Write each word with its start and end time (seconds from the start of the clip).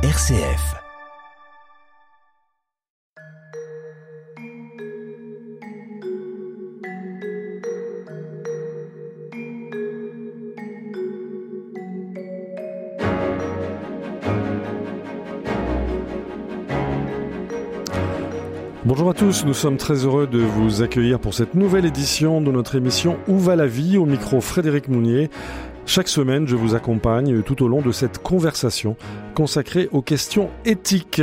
RCF. 0.00 0.76
Bonjour 18.84 19.10
à 19.10 19.14
tous, 19.14 19.44
nous 19.44 19.52
sommes 19.52 19.76
très 19.76 19.94
heureux 20.04 20.28
de 20.28 20.38
vous 20.38 20.82
accueillir 20.82 21.18
pour 21.18 21.34
cette 21.34 21.56
nouvelle 21.56 21.84
édition 21.84 22.40
de 22.40 22.52
notre 22.52 22.76
émission 22.76 23.18
Où 23.26 23.36
va 23.36 23.56
la 23.56 23.66
vie? 23.66 23.98
Au 23.98 24.06
micro 24.06 24.40
Frédéric 24.40 24.86
Mounier. 24.86 25.28
Chaque 25.88 26.08
semaine, 26.08 26.46
je 26.46 26.54
vous 26.54 26.74
accompagne 26.74 27.42
tout 27.42 27.62
au 27.62 27.66
long 27.66 27.80
de 27.80 27.92
cette 27.92 28.18
conversation 28.18 28.94
consacrée 29.34 29.88
aux 29.90 30.02
questions 30.02 30.50
éthiques. 30.66 31.22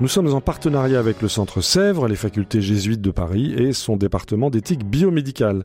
Nous 0.00 0.08
sommes 0.08 0.32
en 0.32 0.40
partenariat 0.40 0.98
avec 0.98 1.20
le 1.20 1.28
Centre 1.28 1.60
Sèvres, 1.60 2.08
les 2.08 2.16
facultés 2.16 2.62
jésuites 2.62 3.02
de 3.02 3.10
Paris 3.10 3.52
et 3.52 3.74
son 3.74 3.98
département 3.98 4.48
d'éthique 4.48 4.82
biomédicale. 4.82 5.62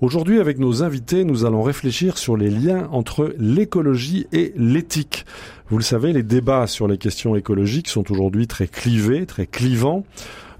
Aujourd'hui, 0.00 0.40
avec 0.40 0.58
nos 0.58 0.82
invités, 0.82 1.22
nous 1.22 1.44
allons 1.44 1.62
réfléchir 1.62 2.18
sur 2.18 2.36
les 2.36 2.50
liens 2.50 2.88
entre 2.90 3.32
l'écologie 3.38 4.26
et 4.32 4.52
l'éthique. 4.56 5.24
Vous 5.68 5.78
le 5.78 5.84
savez, 5.84 6.12
les 6.12 6.24
débats 6.24 6.66
sur 6.66 6.88
les 6.88 6.98
questions 6.98 7.36
écologiques 7.36 7.88
sont 7.88 8.10
aujourd'hui 8.10 8.48
très 8.48 8.66
clivés, 8.66 9.26
très 9.26 9.46
clivants. 9.46 10.02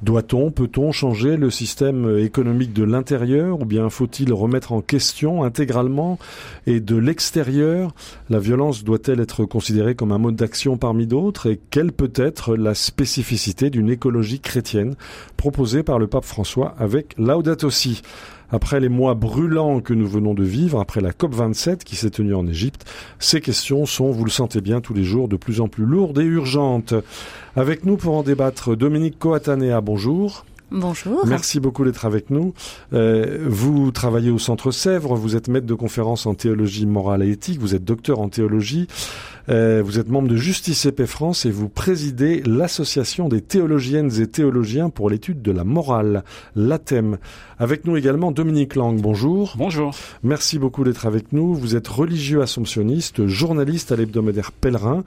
Doit-on, 0.02 0.50
peut-on 0.50 0.92
changer 0.92 1.36
le 1.36 1.50
système 1.50 2.18
économique 2.18 2.73
de 2.73 2.84
l'intérieur 2.84 3.60
ou 3.60 3.64
bien 3.64 3.88
faut-il 3.88 4.32
remettre 4.32 4.73
en 4.73 4.82
question 4.82 5.42
intégralement 5.42 6.18
et 6.66 6.80
de 6.80 6.96
l'extérieur? 6.96 7.95
La 8.28 8.38
violence 8.38 8.84
doit-elle 8.84 9.20
être 9.20 9.45
considérée 9.45 9.95
comme 9.95 10.12
un 10.12 10.18
mode 10.18 10.37
d'action 10.37 10.77
parmi 10.77 11.06
d'autres 11.06 11.51
et 11.51 11.60
quelle 11.70 11.92
peut 11.92 12.12
être 12.14 12.56
la 12.56 12.74
spécificité 12.74 13.71
d'une 13.71 13.88
écologie 13.88 14.40
chrétienne? 14.40 14.96
Proposée 15.37 15.82
par 15.82 15.99
le 15.99 16.06
pape 16.06 16.24
François 16.24 16.74
avec 16.78 17.15
Laudato 17.16 17.71
Si 17.71 18.02
après 18.51 18.80
les 18.80 18.89
mois 18.89 19.15
brûlants 19.15 19.80
que 19.80 19.95
nous 19.95 20.07
venons 20.07 20.35
de 20.35 20.45
vivre, 20.45 20.80
après 20.80 21.01
la 21.01 21.13
COP27 21.13 21.79
qui 21.79 21.97
s'est 21.97 22.11
tenue 22.11 22.35
en 22.35 22.47
Égypte, 22.47 22.85
ces 23.19 23.41
questions 23.41 23.87
sont, 23.87 24.11
vous 24.11 24.25
le 24.25 24.30
sentez 24.30 24.61
bien, 24.61 24.80
tous 24.80 24.95
les 24.95 25.05
jours 25.05 25.29
de 25.29 25.37
plus 25.37 25.61
en 25.61 25.69
plus 25.69 25.85
lourdes 25.85 26.19
et 26.19 26.25
urgentes. 26.25 26.95
Avec 27.57 27.85
nous 27.85 27.97
pour 27.97 28.17
en 28.17 28.23
débattre, 28.23 28.77
Dominique 28.77 29.19
Coatanea, 29.19 29.80
bonjour. 29.80 30.45
Bonjour. 30.73 31.24
Merci 31.27 31.61
beaucoup 31.61 31.85
d'être 31.85 32.05
avec 32.07 32.29
nous. 32.30 32.52
Euh, 32.93 33.47
vous 33.47 33.93
travaillez 33.93 34.30
au 34.30 34.39
Centre 34.39 34.73
Sèvres, 34.73 35.15
vous 35.15 35.37
êtes 35.37 35.47
maître 35.47 35.67
de 35.67 35.74
conférences 35.74 36.27
en 36.27 36.35
théologie 36.35 36.87
morale 36.87 37.23
et 37.23 37.30
éthique, 37.30 37.61
vous 37.61 37.77
êtes 37.77 37.85
docteur 37.85 38.19
en 38.19 38.29
théologie, 38.29 38.89
euh, 39.49 39.83
vous 39.85 39.99
êtes 39.99 40.09
membre 40.09 40.29
de 40.29 40.37
Justice 40.37 40.87
et 40.87 41.07
France 41.07 41.47
et 41.47 41.51
vous 41.51 41.69
présidez 41.69 42.43
l'association 42.45 43.29
des 43.29 43.41
théologiennes 43.41 44.11
et 44.21 44.27
théologiens 44.27 44.91
pour 44.91 45.11
l'étude 45.11 45.43
de 45.43 45.52
la 45.52 45.65
morale, 45.65 46.25
l'ATEM. 46.55 47.19
Avec 47.59 47.85
nous 47.85 47.97
également 47.97 48.33
Dominique 48.33 48.74
Lang, 48.74 49.01
bonjour. 49.01 49.55
Bonjour. 49.57 49.95
Merci 50.23 50.59
beaucoup 50.59 50.85
d'être 50.85 51.07
avec 51.07 51.33
nous. 51.33 51.55
Vous 51.55 51.77
êtes 51.77 51.89
religieux 51.89 52.43
assomptionniste, 52.43 53.27
journaliste 53.27 53.93
à 53.93 53.97
l'hebdomadaire 53.97 54.52
Pèlerin. 54.52 55.05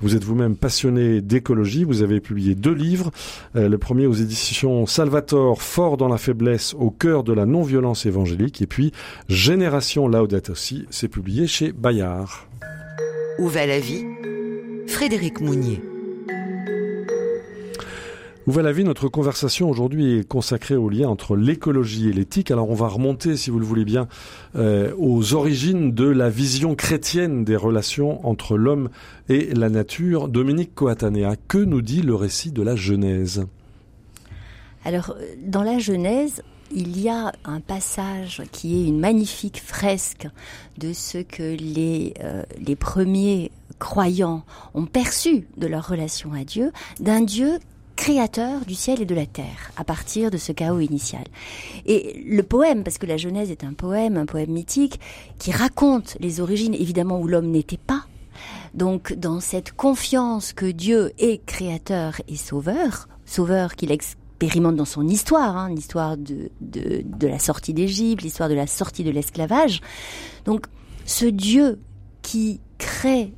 Vous 0.00 0.16
êtes 0.16 0.24
vous-même 0.24 0.56
passionné 0.56 1.20
d'écologie. 1.20 1.84
Vous 1.84 2.02
avez 2.02 2.20
publié 2.20 2.54
deux 2.54 2.74
livres. 2.74 3.10
Euh, 3.56 3.68
le 3.68 3.78
premier 3.78 4.06
aux 4.06 4.14
éditions 4.14 4.86
Salvatore, 4.86 5.62
Fort 5.62 5.96
dans 5.96 6.08
la 6.08 6.18
faiblesse, 6.18 6.74
au 6.78 6.90
cœur 6.90 7.24
de 7.24 7.32
la 7.32 7.44
non-violence 7.44 8.06
évangélique. 8.06 8.62
Et 8.62 8.66
puis 8.66 8.92
Génération 9.28 10.08
Laudato 10.08 10.54
Si, 10.54 10.86
c'est 10.90 11.08
publié 11.08 11.46
chez 11.46 11.72
Bayard. 11.72 12.49
Où 13.40 13.48
va 13.48 13.64
la 13.64 13.80
vie? 13.80 14.04
Frédéric 14.86 15.40
Mounier. 15.40 15.80
Où 18.46 18.52
va 18.52 18.60
la 18.60 18.70
vie? 18.70 18.84
Notre 18.84 19.08
conversation 19.08 19.70
aujourd'hui 19.70 20.18
est 20.18 20.28
consacrée 20.28 20.76
au 20.76 20.90
lien 20.90 21.08
entre 21.08 21.36
l'écologie 21.36 22.10
et 22.10 22.12
l'éthique. 22.12 22.50
Alors 22.50 22.68
on 22.68 22.74
va 22.74 22.88
remonter, 22.88 23.38
si 23.38 23.48
vous 23.48 23.58
le 23.58 23.64
voulez 23.64 23.86
bien, 23.86 24.08
euh, 24.56 24.92
aux 24.98 25.32
origines 25.32 25.94
de 25.94 26.04
la 26.04 26.28
vision 26.28 26.74
chrétienne 26.74 27.46
des 27.46 27.56
relations 27.56 28.26
entre 28.28 28.58
l'homme 28.58 28.90
et 29.30 29.54
la 29.54 29.70
nature. 29.70 30.28
Dominique 30.28 30.74
Coatanea, 30.74 31.36
que 31.48 31.56
nous 31.56 31.80
dit 31.80 32.02
le 32.02 32.14
récit 32.14 32.52
de 32.52 32.60
la 32.60 32.76
Genèse? 32.76 33.46
Alors, 34.84 35.16
dans 35.46 35.62
la 35.62 35.78
Genèse, 35.78 36.42
il 36.70 37.00
y 37.00 37.08
a 37.08 37.32
un 37.44 37.60
passage 37.60 38.42
qui 38.52 38.80
est 38.80 38.88
une 38.88 39.00
magnifique 39.00 39.60
fresque 39.60 40.28
de 40.78 40.92
ce 40.92 41.18
que 41.18 41.56
les, 41.56 42.14
euh, 42.22 42.42
les 42.58 42.76
premiers 42.76 43.50
croyants 43.78 44.44
ont 44.74 44.86
perçu 44.86 45.48
de 45.56 45.66
leur 45.66 45.88
relation 45.88 46.32
à 46.32 46.44
Dieu, 46.44 46.72
d'un 47.00 47.22
Dieu 47.22 47.58
créateur 47.96 48.64
du 48.64 48.74
ciel 48.74 49.02
et 49.02 49.04
de 49.04 49.14
la 49.14 49.26
terre, 49.26 49.72
à 49.76 49.84
partir 49.84 50.30
de 50.30 50.38
ce 50.38 50.52
chaos 50.52 50.80
initial. 50.80 51.24
Et 51.84 52.24
le 52.26 52.42
poème, 52.42 52.82
parce 52.82 52.96
que 52.96 53.06
la 53.06 53.18
Genèse 53.18 53.50
est 53.50 53.62
un 53.62 53.74
poème, 53.74 54.16
un 54.16 54.24
poème 54.24 54.50
mythique, 54.50 55.00
qui 55.38 55.52
raconte 55.52 56.16
les 56.18 56.40
origines, 56.40 56.74
évidemment, 56.74 57.20
où 57.20 57.28
l'homme 57.28 57.50
n'était 57.50 57.76
pas. 57.76 58.06
Donc, 58.72 59.12
dans 59.12 59.40
cette 59.40 59.72
confiance 59.72 60.54
que 60.54 60.64
Dieu 60.64 61.12
est 61.18 61.44
créateur 61.44 62.22
et 62.26 62.36
sauveur, 62.36 63.08
sauveur 63.26 63.74
qu'il 63.74 63.92
expérimente 64.40 64.76
dans 64.76 64.86
son 64.86 65.06
histoire, 65.06 65.56
hein, 65.58 65.68
l'histoire 65.68 66.16
de, 66.16 66.50
de, 66.62 67.02
de 67.04 67.26
la 67.26 67.38
sortie 67.38 67.74
d'Égypte, 67.74 68.22
l'histoire 68.22 68.48
de 68.48 68.54
la 68.54 68.66
sortie 68.66 69.04
de 69.04 69.10
l'esclavage. 69.10 69.82
Donc, 70.46 70.64
ce 71.04 71.26
Dieu 71.26 71.78
qui 72.22 72.60
crée 72.78 73.34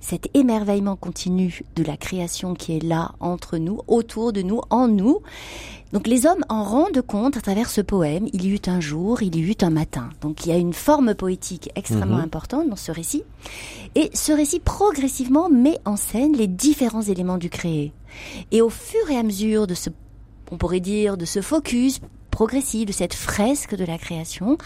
cet 0.00 0.28
émerveillement 0.34 0.96
continu 0.96 1.60
de 1.76 1.82
la 1.82 1.96
création 1.98 2.54
qui 2.54 2.74
est 2.76 2.82
là 2.82 3.12
entre 3.20 3.58
nous, 3.58 3.80
autour 3.88 4.32
de 4.32 4.40
nous, 4.42 4.60
en 4.70 4.88
nous. 4.88 5.18
Donc 5.92 6.06
les 6.06 6.24
hommes 6.24 6.44
en 6.48 6.62
rendent 6.62 7.02
compte 7.02 7.36
à 7.36 7.40
travers 7.40 7.68
ce 7.68 7.80
poème. 7.80 8.26
Il 8.32 8.44
y 8.44 8.54
eut 8.54 8.60
un 8.68 8.80
jour, 8.80 9.22
il 9.22 9.34
y 9.36 9.40
eut 9.40 9.56
un 9.60 9.70
matin. 9.70 10.08
Donc 10.22 10.46
il 10.46 10.50
y 10.50 10.52
a 10.52 10.56
une 10.56 10.72
forme 10.72 11.14
poétique 11.14 11.70
extrêmement 11.74 12.18
Mhm. 12.18 12.24
importante 12.24 12.70
dans 12.70 12.76
ce 12.76 12.92
récit. 12.92 13.24
Et 13.96 14.08
ce 14.14 14.32
récit 14.32 14.60
progressivement 14.60 15.50
met 15.50 15.78
en 15.84 15.96
scène 15.96 16.34
les 16.36 16.46
différents 16.46 17.02
éléments 17.02 17.38
du 17.38 17.50
créé. 17.50 17.92
Et 18.52 18.62
au 18.62 18.70
fur 18.70 19.10
et 19.10 19.16
à 19.16 19.22
mesure 19.22 19.66
de 19.66 19.74
ce, 19.74 19.90
on 20.50 20.56
pourrait 20.56 20.80
dire, 20.80 21.16
de 21.16 21.24
ce 21.24 21.40
focus 21.40 22.00
progressif, 22.30 22.86
de 22.86 22.92
cette 22.92 23.14
fresque 23.14 23.74
de 23.74 23.84
la 23.84 23.98
création, 23.98 24.58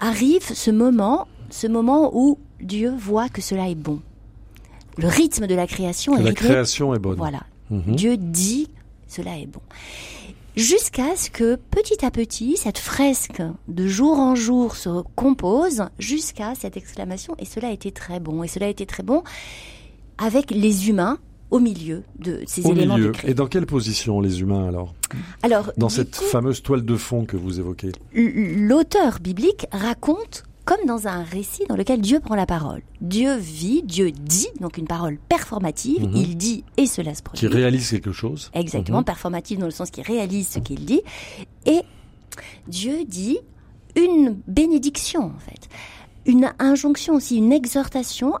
arrive 0.00 0.42
ce 0.42 0.70
moment, 0.70 1.26
ce 1.50 1.66
moment 1.66 2.10
où 2.14 2.38
Dieu 2.60 2.92
voit 2.96 3.28
que 3.28 3.40
cela 3.40 3.68
est 3.68 3.74
bon. 3.74 4.00
Le 4.96 5.08
rythme 5.08 5.46
de 5.46 5.54
la 5.54 5.66
création 5.66 6.16
est 6.16 6.22
la 6.22 6.32
création 6.32 6.94
est 6.94 6.98
bonne. 6.98 7.16
voilà. 7.16 7.42
Mhm. 7.70 7.96
Dieu 7.96 8.16
dit 8.16 8.68
cela 9.08 9.38
est 9.38 9.46
bon. 9.46 9.62
Jusqu'à 10.56 11.16
ce 11.16 11.30
que 11.30 11.56
petit 11.56 12.04
à 12.04 12.12
petit, 12.12 12.56
cette 12.56 12.78
fresque 12.78 13.42
de 13.66 13.88
jour 13.88 14.20
en 14.20 14.36
jour 14.36 14.76
se 14.76 15.02
compose 15.16 15.84
jusqu'à 15.98 16.54
cette 16.54 16.76
exclamation 16.76 17.34
et 17.40 17.44
cela 17.44 17.68
a 17.68 17.70
été 17.72 17.90
très 17.90 18.20
bon. 18.20 18.44
Et 18.44 18.48
cela 18.48 18.66
a 18.66 18.68
été 18.68 18.86
très 18.86 19.02
bon 19.02 19.24
avec 20.16 20.52
les 20.52 20.88
humains 20.88 21.18
au 21.54 21.60
milieu 21.60 22.02
de 22.18 22.40
ces 22.46 22.66
Au 22.66 22.72
éléments 22.72 22.96
milieu. 22.96 23.12
du. 23.12 23.30
Et 23.30 23.34
dans 23.34 23.46
quelle 23.46 23.66
position 23.66 24.20
les 24.20 24.40
humains 24.40 24.66
alors 24.66 24.92
Alors, 25.42 25.70
Dans 25.76 25.88
cette 25.88 26.16
coup, 26.16 26.24
fameuse 26.24 26.62
toile 26.62 26.84
de 26.84 26.96
fond 26.96 27.24
que 27.26 27.36
vous 27.36 27.60
évoquez. 27.60 27.92
l'auteur 28.12 29.20
biblique 29.20 29.66
raconte 29.72 30.42
comme 30.64 30.84
dans 30.86 31.06
un 31.06 31.22
récit 31.22 31.62
dans 31.68 31.76
lequel 31.76 32.00
Dieu 32.00 32.20
prend 32.20 32.34
la 32.34 32.46
parole. 32.46 32.80
Dieu 33.02 33.36
vit, 33.36 33.82
Dieu 33.82 34.10
dit, 34.10 34.48
donc 34.60 34.78
une 34.78 34.86
parole 34.86 35.18
performative, 35.28 36.02
Mhm. 36.02 36.16
il 36.16 36.36
dit 36.38 36.64
et 36.78 36.86
cela 36.86 37.14
se 37.14 37.22
produit. 37.22 37.46
Qui 37.46 37.52
réalise 37.54 37.90
quelque 37.90 38.12
chose. 38.12 38.50
Exactement, 38.54 38.98
Mhm. 39.00 39.04
performative 39.04 39.58
dans 39.58 39.66
le 39.66 39.70
sens 39.72 39.90
qu'il 39.90 40.04
réalise 40.04 40.48
ce 40.48 40.58
qu'il 40.60 40.84
dit. 40.86 41.02
Et 41.66 41.82
Dieu 42.66 43.04
dit 43.06 43.38
une 43.94 44.38
bénédiction, 44.48 45.24
en 45.26 45.38
fait. 45.38 45.68
Une 46.26 46.50
injonction 46.58 47.14
aussi, 47.14 47.36
une 47.36 47.52
exhortation 47.52 48.32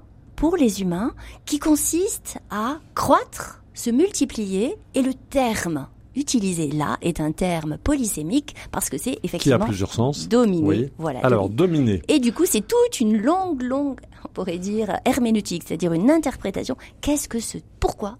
pour 0.44 0.58
les 0.58 0.82
humains 0.82 1.14
qui 1.46 1.58
consiste 1.58 2.36
à 2.50 2.76
croître, 2.94 3.62
se 3.72 3.88
multiplier 3.88 4.76
et 4.94 5.00
le 5.00 5.14
terme 5.14 5.86
utilisé 6.14 6.70
là 6.70 6.98
est 7.00 7.18
un 7.18 7.32
terme 7.32 7.78
polysémique 7.82 8.54
parce 8.70 8.90
que 8.90 8.98
c'est 8.98 9.12
Qui 9.12 9.16
a 9.16 9.20
effectivement 9.22 9.64
plusieurs 9.64 9.94
sens. 9.94 10.28
dominer. 10.28 10.62
Oui. 10.62 10.92
Voilà. 10.98 11.20
Alors, 11.20 11.48
dominer. 11.48 12.02
Et 12.08 12.18
du 12.18 12.34
coup, 12.34 12.44
c'est 12.44 12.60
toute 12.60 13.00
une 13.00 13.22
longue, 13.22 13.62
longue, 13.62 14.00
on 14.22 14.28
pourrait 14.28 14.58
dire, 14.58 14.98
herméneutique, 15.06 15.62
c'est-à-dire 15.66 15.94
une 15.94 16.10
interprétation. 16.10 16.76
Qu'est-ce 17.00 17.26
que 17.26 17.40
ce, 17.40 17.56
pourquoi 17.80 18.18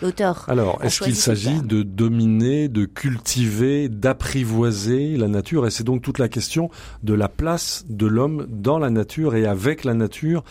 l'auteur 0.00 0.46
Alors, 0.48 0.82
est-ce 0.82 1.02
qu'il 1.02 1.14
s'agit 1.14 1.60
de 1.60 1.82
dominer, 1.82 2.68
de 2.68 2.86
cultiver, 2.86 3.90
d'apprivoiser 3.90 5.18
la 5.18 5.28
nature? 5.28 5.66
Et 5.66 5.70
c'est 5.70 5.84
donc 5.84 6.00
toute 6.00 6.18
la 6.18 6.30
question 6.30 6.70
de 7.02 7.12
la 7.12 7.28
place 7.28 7.84
de 7.86 8.06
l'homme 8.06 8.46
dans 8.48 8.78
la 8.78 8.88
nature 8.88 9.34
et 9.34 9.44
avec 9.44 9.84
la 9.84 9.92
nature. 9.92 10.42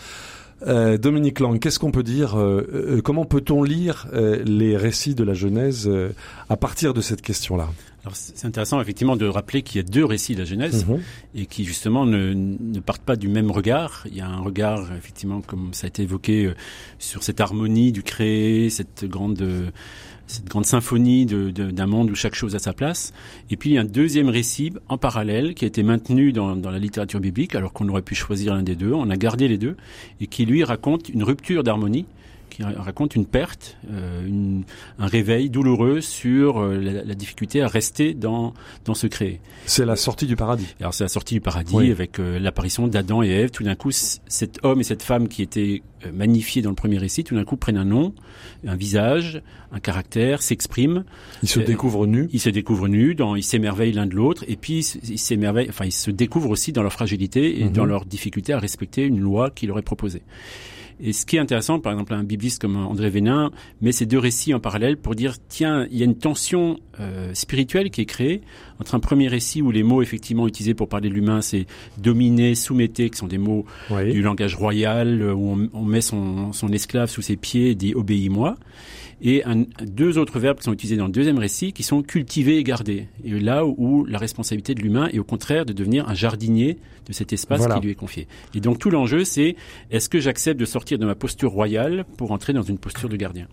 Euh, 0.62 0.96
Dominique 0.96 1.40
Lang, 1.40 1.58
qu'est-ce 1.58 1.78
qu'on 1.78 1.90
peut 1.90 2.02
dire 2.02 2.38
euh, 2.38 2.66
euh, 2.72 3.02
Comment 3.02 3.24
peut-on 3.24 3.62
lire 3.62 4.06
euh, 4.14 4.42
les 4.44 4.76
récits 4.76 5.14
de 5.14 5.22
la 5.22 5.34
Genèse 5.34 5.86
euh, 5.86 6.10
à 6.48 6.56
partir 6.56 6.94
de 6.94 7.00
cette 7.00 7.22
question-là? 7.22 7.68
C'est 8.12 8.46
intéressant 8.46 8.80
effectivement 8.80 9.16
de 9.16 9.26
rappeler 9.26 9.62
qu'il 9.62 9.80
y 9.80 9.84
a 9.84 9.88
deux 9.88 10.04
récits 10.04 10.34
de 10.34 10.38
la 10.38 10.44
Genèse 10.44 10.86
mhm. 10.86 11.00
et 11.34 11.46
qui 11.46 11.64
justement 11.64 12.06
ne, 12.06 12.34
ne, 12.34 12.78
partent 12.78 13.02
pas 13.02 13.16
du 13.16 13.26
même 13.26 13.50
regard. 13.50 14.06
Il 14.08 14.16
y 14.16 14.20
a 14.20 14.28
un 14.28 14.38
regard 14.38 14.92
effectivement, 14.96 15.40
comme 15.40 15.74
ça 15.74 15.86
a 15.86 15.88
été 15.88 16.04
évoqué, 16.04 16.52
sur 17.00 17.24
cette 17.24 17.40
harmonie 17.40 17.90
du 17.90 18.04
créé, 18.04 18.70
cette 18.70 19.04
grande 19.06 19.72
cette 20.26 20.46
grande 20.46 20.66
symphonie 20.66 21.26
d'un 21.26 21.50
de, 21.50 21.84
monde 21.84 22.10
où 22.10 22.14
chaque 22.14 22.34
chose 22.34 22.54
a 22.54 22.58
sa 22.58 22.72
place. 22.72 23.12
Et 23.50 23.56
puis 23.56 23.78
un 23.78 23.84
deuxième 23.84 24.28
récit 24.28 24.72
en 24.88 24.98
parallèle 24.98 25.54
qui 25.54 25.64
a 25.64 25.68
été 25.68 25.82
maintenu 25.82 26.32
dans, 26.32 26.56
dans 26.56 26.70
la 26.70 26.78
littérature 26.78 27.20
biblique, 27.20 27.54
alors 27.54 27.72
qu'on 27.72 27.88
aurait 27.88 28.02
pu 28.02 28.14
choisir 28.14 28.54
l'un 28.54 28.62
des 28.62 28.74
deux. 28.74 28.92
On 28.92 29.10
a 29.10 29.16
gardé 29.16 29.48
les 29.48 29.58
deux 29.58 29.76
et 30.20 30.26
qui 30.26 30.44
lui 30.46 30.64
raconte 30.64 31.08
une 31.08 31.22
rupture 31.22 31.62
d'harmonie 31.62 32.06
qui 32.56 32.62
raconte 32.62 33.14
une 33.14 33.26
perte, 33.26 33.76
euh, 33.90 34.26
une, 34.26 34.62
un 34.98 35.06
réveil 35.06 35.50
douloureux 35.50 36.00
sur 36.00 36.58
euh, 36.58 36.78
la, 36.78 37.04
la, 37.04 37.14
difficulté 37.14 37.60
à 37.60 37.68
rester 37.68 38.14
dans 38.14 38.54
dans 38.86 38.94
ce 38.94 39.06
créé. 39.06 39.40
C'est 39.66 39.84
la 39.84 39.96
sortie 39.96 40.26
du 40.26 40.36
paradis. 40.36 40.74
Alors 40.80 40.94
c'est 40.94 41.04
la 41.04 41.08
sortie 41.08 41.34
du 41.34 41.42
paradis 41.42 41.90
avec 41.90 42.18
euh, 42.18 42.38
l'apparition 42.38 42.88
d'Adam 42.88 43.22
et 43.22 43.28
Ève. 43.28 43.50
Tout 43.50 43.64
d'un 43.64 43.74
coup, 43.74 43.90
cet 43.90 44.58
homme 44.62 44.80
et 44.80 44.84
cette 44.84 45.02
femme 45.02 45.28
qui 45.28 45.42
étaient 45.42 45.82
magnifiés 46.14 46.62
dans 46.62 46.70
le 46.70 46.76
premier 46.76 46.96
récit, 46.96 47.24
tout 47.24 47.34
d'un 47.34 47.44
coup 47.44 47.56
prennent 47.56 47.76
un 47.76 47.84
nom, 47.84 48.14
un 48.66 48.76
visage, 48.76 49.42
un 49.72 49.80
caractère, 49.80 50.40
s'expriment. 50.40 51.04
Ils 51.42 51.48
se 51.48 51.60
découvrent 51.60 52.06
nus. 52.06 52.28
Ils 52.32 52.40
se 52.40 52.48
découvrent 52.48 52.88
nus, 52.88 53.14
dans, 53.14 53.36
ils 53.36 53.42
s'émerveillent 53.42 53.92
l'un 53.92 54.06
de 54.06 54.14
l'autre, 54.14 54.44
et 54.48 54.56
puis 54.56 54.78
ils 55.08 55.18
s'émerveillent, 55.18 55.68
enfin 55.68 55.84
ils 55.84 55.92
se 55.92 56.10
découvrent 56.10 56.50
aussi 56.50 56.72
dans 56.72 56.82
leur 56.82 56.92
fragilité 56.92 57.60
et 57.60 57.64
mhm. 57.64 57.72
dans 57.72 57.84
leur 57.84 58.06
difficulté 58.06 58.52
à 58.52 58.58
respecter 58.58 59.04
une 59.04 59.20
loi 59.20 59.50
qu'il 59.50 59.70
aurait 59.70 59.82
proposée. 59.82 60.22
Et 61.00 61.12
ce 61.12 61.26
qui 61.26 61.36
est 61.36 61.40
intéressant, 61.40 61.78
par 61.78 61.92
exemple, 61.92 62.14
un 62.14 62.24
bibliste 62.24 62.60
comme 62.60 62.76
André 62.76 63.10
Vénin 63.10 63.50
met 63.82 63.92
ces 63.92 64.06
deux 64.06 64.18
récits 64.18 64.54
en 64.54 64.60
parallèle 64.60 64.96
pour 64.96 65.14
dire, 65.14 65.36
tiens, 65.48 65.86
il 65.90 65.98
y 65.98 66.02
a 66.02 66.04
une 66.04 66.16
tension 66.16 66.78
euh, 67.00 67.34
spirituelle 67.34 67.90
qui 67.90 68.00
est 68.00 68.06
créée 68.06 68.40
entre 68.80 68.94
un 68.94 69.00
premier 69.00 69.28
récit 69.28 69.62
où 69.62 69.70
les 69.70 69.82
mots 69.82 70.02
effectivement 70.02 70.48
utilisés 70.48 70.74
pour 70.74 70.88
parler 70.88 71.08
de 71.08 71.14
l'humain, 71.14 71.42
c'est 71.42 71.66
dominer, 71.98 72.54
soumettez, 72.54 73.10
qui 73.10 73.18
sont 73.18 73.26
des 73.26 73.38
mots 73.38 73.64
du 73.90 74.22
langage 74.22 74.54
royal, 74.54 75.22
où 75.22 75.52
on, 75.52 75.68
on 75.72 75.84
met 75.84 76.00
son, 76.00 76.52
son, 76.52 76.68
esclave 76.68 77.10
sous 77.10 77.22
ses 77.22 77.36
pieds 77.36 77.70
et 77.70 77.74
dit 77.74 77.94
obéis-moi 77.94 78.56
et 79.22 79.44
un, 79.44 79.64
deux 79.82 80.18
autres 80.18 80.38
verbes 80.38 80.58
qui 80.58 80.64
sont 80.64 80.72
utilisés 80.72 80.96
dans 80.96 81.06
le 81.06 81.12
deuxième 81.12 81.38
récit 81.38 81.72
qui 81.72 81.82
sont 81.82 82.02
cultiver 82.02 82.58
et 82.58 82.64
garder. 82.64 83.08
Et 83.24 83.30
là 83.30 83.64
où, 83.64 84.04
la 84.04 84.18
responsabilité 84.18 84.74
de 84.74 84.82
l'humain 84.82 85.08
est 85.12 85.18
au 85.18 85.24
contraire 85.24 85.64
de 85.64 85.72
devenir 85.72 86.08
un 86.08 86.14
jardinier 86.14 86.78
de 87.06 87.12
cet 87.12 87.32
espace 87.32 87.66
qui 87.66 87.80
lui 87.80 87.90
est 87.90 87.94
confié. 87.94 88.28
Et 88.54 88.60
donc 88.60 88.78
tout 88.78 88.90
l'enjeu, 88.90 89.24
c'est 89.24 89.56
est-ce 89.90 90.08
que 90.08 90.20
j'accepte 90.20 90.58
de 90.58 90.64
sortir 90.64 90.98
de 90.98 91.06
ma 91.06 91.14
posture 91.14 91.50
royale 91.50 92.04
pour 92.16 92.32
entrer 92.32 92.52
dans 92.52 92.62
une 92.62 92.78
posture 92.78 93.08
de 93.08 93.16
gardien? 93.16 93.46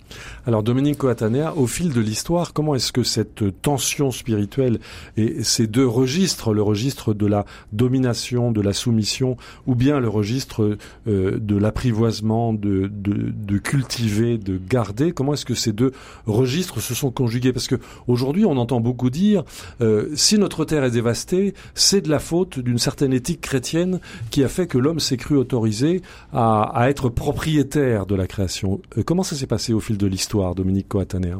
Alors 0.45 0.63
Dominique 0.63 0.97
Coatanea, 0.97 1.53
au 1.55 1.67
fil 1.67 1.93
de 1.93 2.01
l'histoire, 2.01 2.53
comment 2.53 2.75
est-ce 2.75 2.91
que 2.91 3.03
cette 3.03 3.61
tension 3.61 4.11
spirituelle 4.11 4.79
et 5.17 5.43
ces 5.43 5.67
deux 5.67 5.87
registres, 5.87 6.53
le 6.53 6.61
registre 6.61 7.13
de 7.13 7.25
la 7.25 7.45
domination, 7.71 8.51
de 8.51 8.61
la 8.61 8.73
soumission, 8.73 9.37
ou 9.67 9.75
bien 9.75 9.99
le 9.99 10.09
registre 10.09 10.77
euh, 11.07 11.37
de 11.39 11.57
l'apprivoisement, 11.57 12.53
de, 12.53 12.89
de, 12.91 13.31
de 13.31 13.57
cultiver, 13.57 14.37
de 14.37 14.59
garder, 14.69 15.11
comment 15.11 15.33
est-ce 15.33 15.45
que 15.45 15.55
ces 15.55 15.73
deux 15.73 15.91
registres 16.25 16.81
se 16.81 16.95
sont 16.95 17.11
conjugués? 17.11 17.53
Parce 17.53 17.67
que 17.67 17.75
aujourd'hui, 18.07 18.45
on 18.45 18.57
entend 18.57 18.79
beaucoup 18.79 19.09
dire 19.09 19.43
euh, 19.81 20.09
si 20.15 20.37
notre 20.37 20.65
terre 20.65 20.83
est 20.83 20.91
dévastée, 20.91 21.53
c'est 21.75 22.01
de 22.01 22.09
la 22.09 22.19
faute 22.19 22.59
d'une 22.59 22.79
certaine 22.79 23.13
éthique 23.13 23.41
chrétienne 23.43 23.99
qui 24.31 24.43
a 24.43 24.47
fait 24.47 24.67
que 24.67 24.77
l'homme 24.77 24.99
s'est 24.99 25.17
cru 25.17 25.37
autorisé 25.37 26.01
à, 26.33 26.85
être 26.89 27.09
propriétaire 27.09 28.05
de 28.05 28.15
la 28.15 28.27
création. 28.27 28.81
Euh, 28.97 29.03
comment 29.03 29.23
ça 29.23 29.35
s'est 29.35 29.47
passé 29.47 29.73
au 29.73 29.79
fil 29.79 29.97
de 29.97 30.07
l'histoire, 30.07 30.55
Dominique 30.55 30.87
Coatanéa 30.87 31.39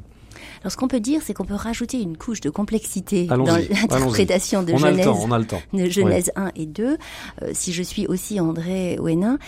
alors 0.62 0.72
ce 0.72 0.78
qu'on 0.78 0.88
peut 0.88 1.02
dire, 1.02 1.22
c'est 1.24 1.34
qu'on 1.34 1.44
peut 1.44 1.56
rajouter 1.56 2.02
une 2.02 2.16
couche 2.16 2.40
de 2.40 2.50
complexité 2.50 3.26
dans 3.26 3.44
l'interprétation 3.44 4.64
de 4.64 4.76
Genèse, 4.76 5.08
de 5.74 5.90
Genèse 5.90 6.32
1 6.38 6.52
et 6.56 6.66
2. 6.66 6.98
Euh, 7.42 7.52
si 7.54 7.74
je 7.74 7.84
suis 7.84 8.08
aussi 8.08 8.40
André 8.40 8.98
Ouénin, 8.98 9.40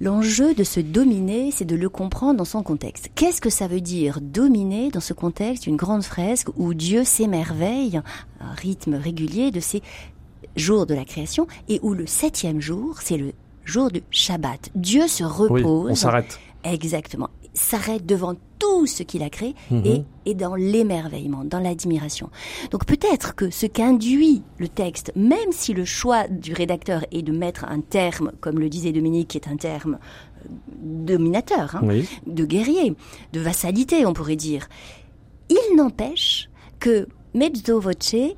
L'enjeu 0.00 0.54
de 0.54 0.64
se 0.64 0.80
dominer, 0.80 1.50
c'est 1.52 1.64
de 1.64 1.76
le 1.76 1.88
comprendre 1.88 2.38
dans 2.38 2.44
son 2.44 2.64
contexte. 2.64 3.10
Qu'est-ce 3.14 3.40
que 3.40 3.48
ça 3.48 3.68
veut 3.68 3.80
dire 3.80 4.20
dominer 4.20 4.90
dans 4.90 5.00
ce 5.00 5.12
contexte 5.12 5.68
une 5.68 5.76
grande 5.76 6.02
fresque 6.02 6.48
où 6.56 6.74
Dieu 6.74 7.04
s'émerveille, 7.04 8.00
un 8.40 8.52
rythme 8.54 8.94
régulier 8.94 9.52
de 9.52 9.60
ces 9.60 9.82
jours 10.56 10.86
de 10.86 10.94
la 10.94 11.04
création, 11.04 11.46
et 11.68 11.80
où 11.82 11.94
le 11.94 12.06
septième 12.06 12.60
jour, 12.60 13.00
c'est 13.02 13.16
le 13.16 13.32
jour 13.64 13.90
du 13.90 14.02
Shabbat. 14.10 14.70
Dieu 14.74 15.08
se 15.08 15.24
repose. 15.24 15.90
on 15.90 15.94
s'arrête. 15.94 16.38
Exactement 16.64 17.30
s'arrête 17.54 18.04
devant 18.04 18.34
tout 18.58 18.86
ce 18.86 19.02
qu'il 19.02 19.22
a 19.22 19.30
créé 19.30 19.54
mhm. 19.70 19.82
et 19.86 20.04
est 20.26 20.34
dans 20.34 20.56
l'émerveillement, 20.56 21.44
dans 21.44 21.60
l'admiration. 21.60 22.30
Donc 22.70 22.84
peut-être 22.84 23.34
que 23.34 23.50
ce 23.50 23.66
qu'induit 23.66 24.42
le 24.58 24.68
texte, 24.68 25.12
même 25.14 25.52
si 25.52 25.72
le 25.72 25.84
choix 25.84 26.26
du 26.28 26.52
rédacteur 26.52 27.04
est 27.12 27.22
de 27.22 27.32
mettre 27.32 27.64
un 27.64 27.80
terme, 27.80 28.32
comme 28.40 28.58
le 28.58 28.68
disait 28.68 28.92
Dominique, 28.92 29.28
qui 29.28 29.38
est 29.38 29.48
un 29.48 29.56
terme 29.56 29.98
euh, 30.44 30.48
dominateur, 30.82 31.76
hein, 31.76 31.88
de 32.26 32.44
guerrier, 32.44 32.94
de 33.32 33.40
vassalité, 33.40 34.04
on 34.04 34.12
pourrait 34.12 34.36
dire, 34.36 34.68
il 35.48 35.76
n'empêche 35.76 36.50
que 36.80 37.06
mezzo 37.34 37.80
voce, 37.80 38.34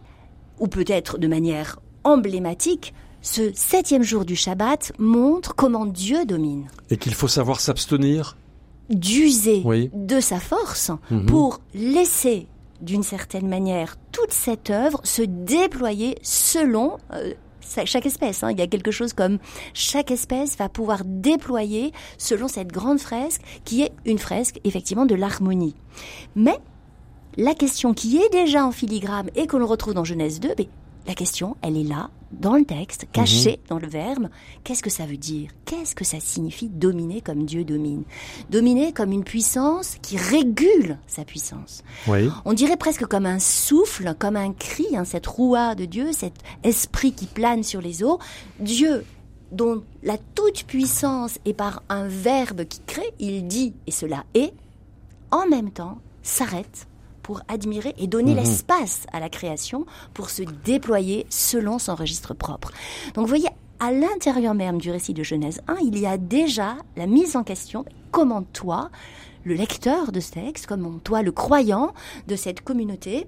ou 0.58 0.68
peut-être 0.68 1.18
de 1.18 1.26
manière 1.26 1.78
emblématique, 2.06 2.94
ce 3.20 3.50
septième 3.54 4.04
jour 4.04 4.24
du 4.24 4.36
Shabbat 4.36 4.92
montre 4.98 5.54
comment 5.54 5.84
Dieu 5.84 6.24
domine. 6.24 6.68
Et 6.90 6.96
qu'il 6.96 7.14
faut 7.14 7.28
savoir 7.28 7.60
s'abstenir 7.60 8.36
d'user 8.88 9.64
de 9.92 10.20
sa 10.20 10.38
force 10.38 10.92
mhm. 11.10 11.26
pour 11.26 11.60
laisser 11.74 12.46
d'une 12.80 13.02
certaine 13.02 13.48
manière 13.48 13.96
toute 14.12 14.32
cette 14.32 14.70
œuvre 14.70 15.00
se 15.02 15.22
déployer 15.22 16.16
selon 16.22 16.98
euh, 17.12 17.32
chaque 17.84 18.06
espèce. 18.06 18.44
Hein. 18.44 18.52
Il 18.52 18.58
y 18.58 18.62
a 18.62 18.68
quelque 18.68 18.92
chose 18.92 19.12
comme 19.12 19.38
chaque 19.74 20.12
espèce 20.12 20.56
va 20.56 20.68
pouvoir 20.68 21.02
déployer 21.04 21.92
selon 22.18 22.46
cette 22.46 22.68
grande 22.68 23.00
fresque 23.00 23.40
qui 23.64 23.82
est 23.82 23.92
une 24.04 24.18
fresque 24.18 24.60
effectivement 24.62 25.06
de 25.06 25.16
l'harmonie. 25.16 25.74
Mais 26.36 26.58
la 27.36 27.54
question 27.54 27.92
qui 27.92 28.18
est 28.18 28.30
déjà 28.30 28.64
en 28.64 28.72
filigrane 28.72 29.30
et 29.34 29.48
qu'on 29.48 29.66
retrouve 29.66 29.94
dans 29.94 30.04
Genèse 30.04 30.38
2, 30.38 30.54
la 31.06 31.14
question, 31.14 31.56
elle 31.62 31.76
est 31.76 31.84
là, 31.84 32.10
dans 32.32 32.56
le 32.56 32.64
texte, 32.64 33.06
cachée 33.12 33.60
mhm. 33.62 33.68
dans 33.68 33.78
le 33.78 33.86
verbe. 33.86 34.28
Qu'est-ce 34.64 34.82
que 34.82 34.90
ça 34.90 35.06
veut 35.06 35.16
dire? 35.16 35.50
Qu'est-ce 35.64 35.94
que 35.94 36.04
ça 36.04 36.18
signifie 36.18 36.68
dominer 36.68 37.20
comme 37.20 37.44
Dieu 37.44 37.64
domine? 37.64 38.02
Dominer 38.50 38.92
comme 38.92 39.12
une 39.12 39.24
puissance 39.24 39.96
qui 40.02 40.16
régule 40.16 40.98
sa 41.06 41.24
puissance. 41.24 41.84
On 42.44 42.52
dirait 42.52 42.76
presque 42.76 43.06
comme 43.06 43.26
un 43.26 43.38
souffle, 43.38 44.14
comme 44.18 44.36
un 44.36 44.52
cri, 44.52 44.96
hein, 44.96 45.04
cette 45.04 45.26
roua 45.26 45.74
de 45.74 45.84
Dieu, 45.84 46.12
cet 46.12 46.34
esprit 46.64 47.12
qui 47.12 47.26
plane 47.26 47.62
sur 47.62 47.80
les 47.80 48.02
eaux. 48.02 48.18
Dieu 48.58 49.04
dont 49.52 49.84
la 50.02 50.18
toute-puissance 50.34 51.38
est 51.44 51.54
par 51.54 51.84
un 51.88 52.08
verbe 52.08 52.64
qui 52.64 52.80
crée, 52.80 53.14
il 53.20 53.46
dit, 53.46 53.74
et 53.86 53.92
cela 53.92 54.24
est, 54.34 54.52
en 55.30 55.46
même 55.46 55.70
temps, 55.70 55.98
s'arrête 56.22 56.88
pour 57.26 57.40
admirer 57.48 57.92
et 57.98 58.06
donner 58.06 58.34
mhm. 58.34 58.38
l'espace 58.38 59.04
à 59.12 59.18
la 59.18 59.28
création 59.28 59.84
pour 60.14 60.30
se 60.30 60.44
déployer 60.64 61.26
selon 61.28 61.80
son 61.80 61.96
registre 61.96 62.34
propre. 62.34 62.70
Donc 63.14 63.24
vous 63.24 63.28
voyez, 63.28 63.48
à 63.80 63.90
l'intérieur 63.90 64.54
même 64.54 64.80
du 64.80 64.92
récit 64.92 65.12
de 65.12 65.24
Genèse 65.24 65.60
1, 65.66 65.78
il 65.82 65.98
y 65.98 66.06
a 66.06 66.18
déjà 66.18 66.76
la 66.96 67.08
mise 67.08 67.34
en 67.34 67.42
question, 67.42 67.84
comment 68.12 68.44
toi, 68.44 68.90
le 69.42 69.54
lecteur 69.54 70.12
de 70.12 70.20
ce 70.20 70.30
texte, 70.30 70.68
comment 70.68 71.00
toi, 71.02 71.22
le 71.22 71.32
croyant 71.32 71.94
de 72.28 72.36
cette 72.36 72.60
communauté, 72.60 73.26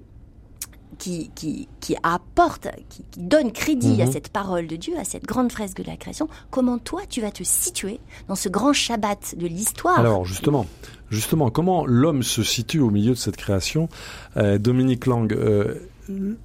qui, 0.97 1.29
qui, 1.35 1.67
qui 1.81 1.97
apporte, 2.01 2.69
qui, 2.87 3.03
qui, 3.11 3.19
donne 3.19 3.51
crédit 3.51 4.01
à 4.01 4.05
mhm. 4.05 4.11
cette 4.13 4.29
parole 4.29 4.67
de 4.67 4.77
Dieu, 4.77 4.93
à 4.97 5.03
cette 5.03 5.25
grande 5.25 5.51
fresque 5.51 5.81
de 5.81 5.87
la 5.87 5.97
création, 5.97 6.29
comment 6.51 6.77
toi 6.77 7.01
tu 7.09 7.19
vas 7.19 7.31
te 7.31 7.43
situer 7.43 7.99
dans 8.29 8.35
ce 8.35 8.47
grand 8.47 8.71
Shabbat 8.71 9.35
de 9.37 9.45
l'histoire 9.45 9.99
Alors 9.99 10.23
justement, 10.23 10.65
justement, 11.11 11.49
comment 11.49 11.85
l'homme 11.85 12.23
se 12.23 12.43
situe 12.43 12.79
au 12.79 12.89
milieu 12.89 13.11
de 13.11 13.17
cette 13.17 13.37
création 13.37 13.89
euh, 14.37 14.57
Dominique 14.57 15.05
Lang, 15.05 15.31
euh, 15.33 15.75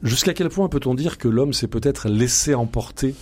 jusqu'à 0.02 0.34
quel 0.34 0.48
point 0.48 0.68
peut-on 0.68 0.94
dire 0.94 1.18
que 1.18 1.28
l'homme 1.28 1.52
s'est 1.52 1.68
peut-être 1.68 2.08
laissé 2.08 2.54
emporter 2.54 3.14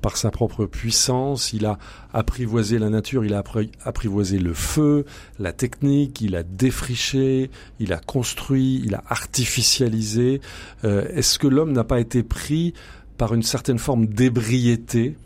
par 0.00 0.16
sa 0.16 0.30
propre 0.30 0.64
puissance, 0.64 1.52
il 1.52 1.66
a 1.66 1.78
apprivoisé 2.14 2.78
la 2.78 2.88
nature, 2.88 3.22
il 3.22 3.34
a 3.34 3.44
apprivoisé 3.84 4.38
le 4.38 4.54
feu, 4.54 5.04
la 5.38 5.52
technique, 5.52 6.22
il 6.22 6.36
a 6.36 6.42
défriché, 6.42 7.50
il 7.80 7.92
a 7.92 7.98
construit, 7.98 8.80
il 8.82 8.94
a 8.94 9.04
artificialisé. 9.08 10.40
Euh, 10.84 11.06
est-ce 11.14 11.38
que 11.38 11.46
l'homme 11.46 11.72
n'a 11.72 11.84
pas 11.84 12.00
été 12.00 12.22
pris 12.22 12.72
par 13.18 13.34
une 13.34 13.42
certaine 13.42 13.78
forme 13.78 14.06
d'ébriété, 14.06 15.16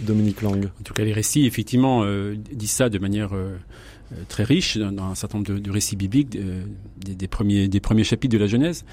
Dominique 0.00 0.40
Lang? 0.40 0.64
En 0.64 0.82
tout 0.82 0.94
cas, 0.94 1.04
les 1.04 1.12
récits, 1.12 1.44
effectivement, 1.44 2.02
disent 2.52 2.70
ça 2.70 2.88
de 2.88 2.98
manière... 2.98 3.34
très 4.28 4.44
riche 4.44 4.78
dans, 4.78 5.10
un 5.10 5.14
certain 5.14 5.38
nombre 5.38 5.58
de, 5.58 5.70
récits 5.70 5.96
bibliques 5.96 6.38
des, 6.98 7.28
premiers, 7.28 7.68
des 7.68 7.80
premiers 7.80 8.04
chapitres 8.04 8.32
de 8.32 8.38
la 8.38 8.46
Genèse. 8.46 8.84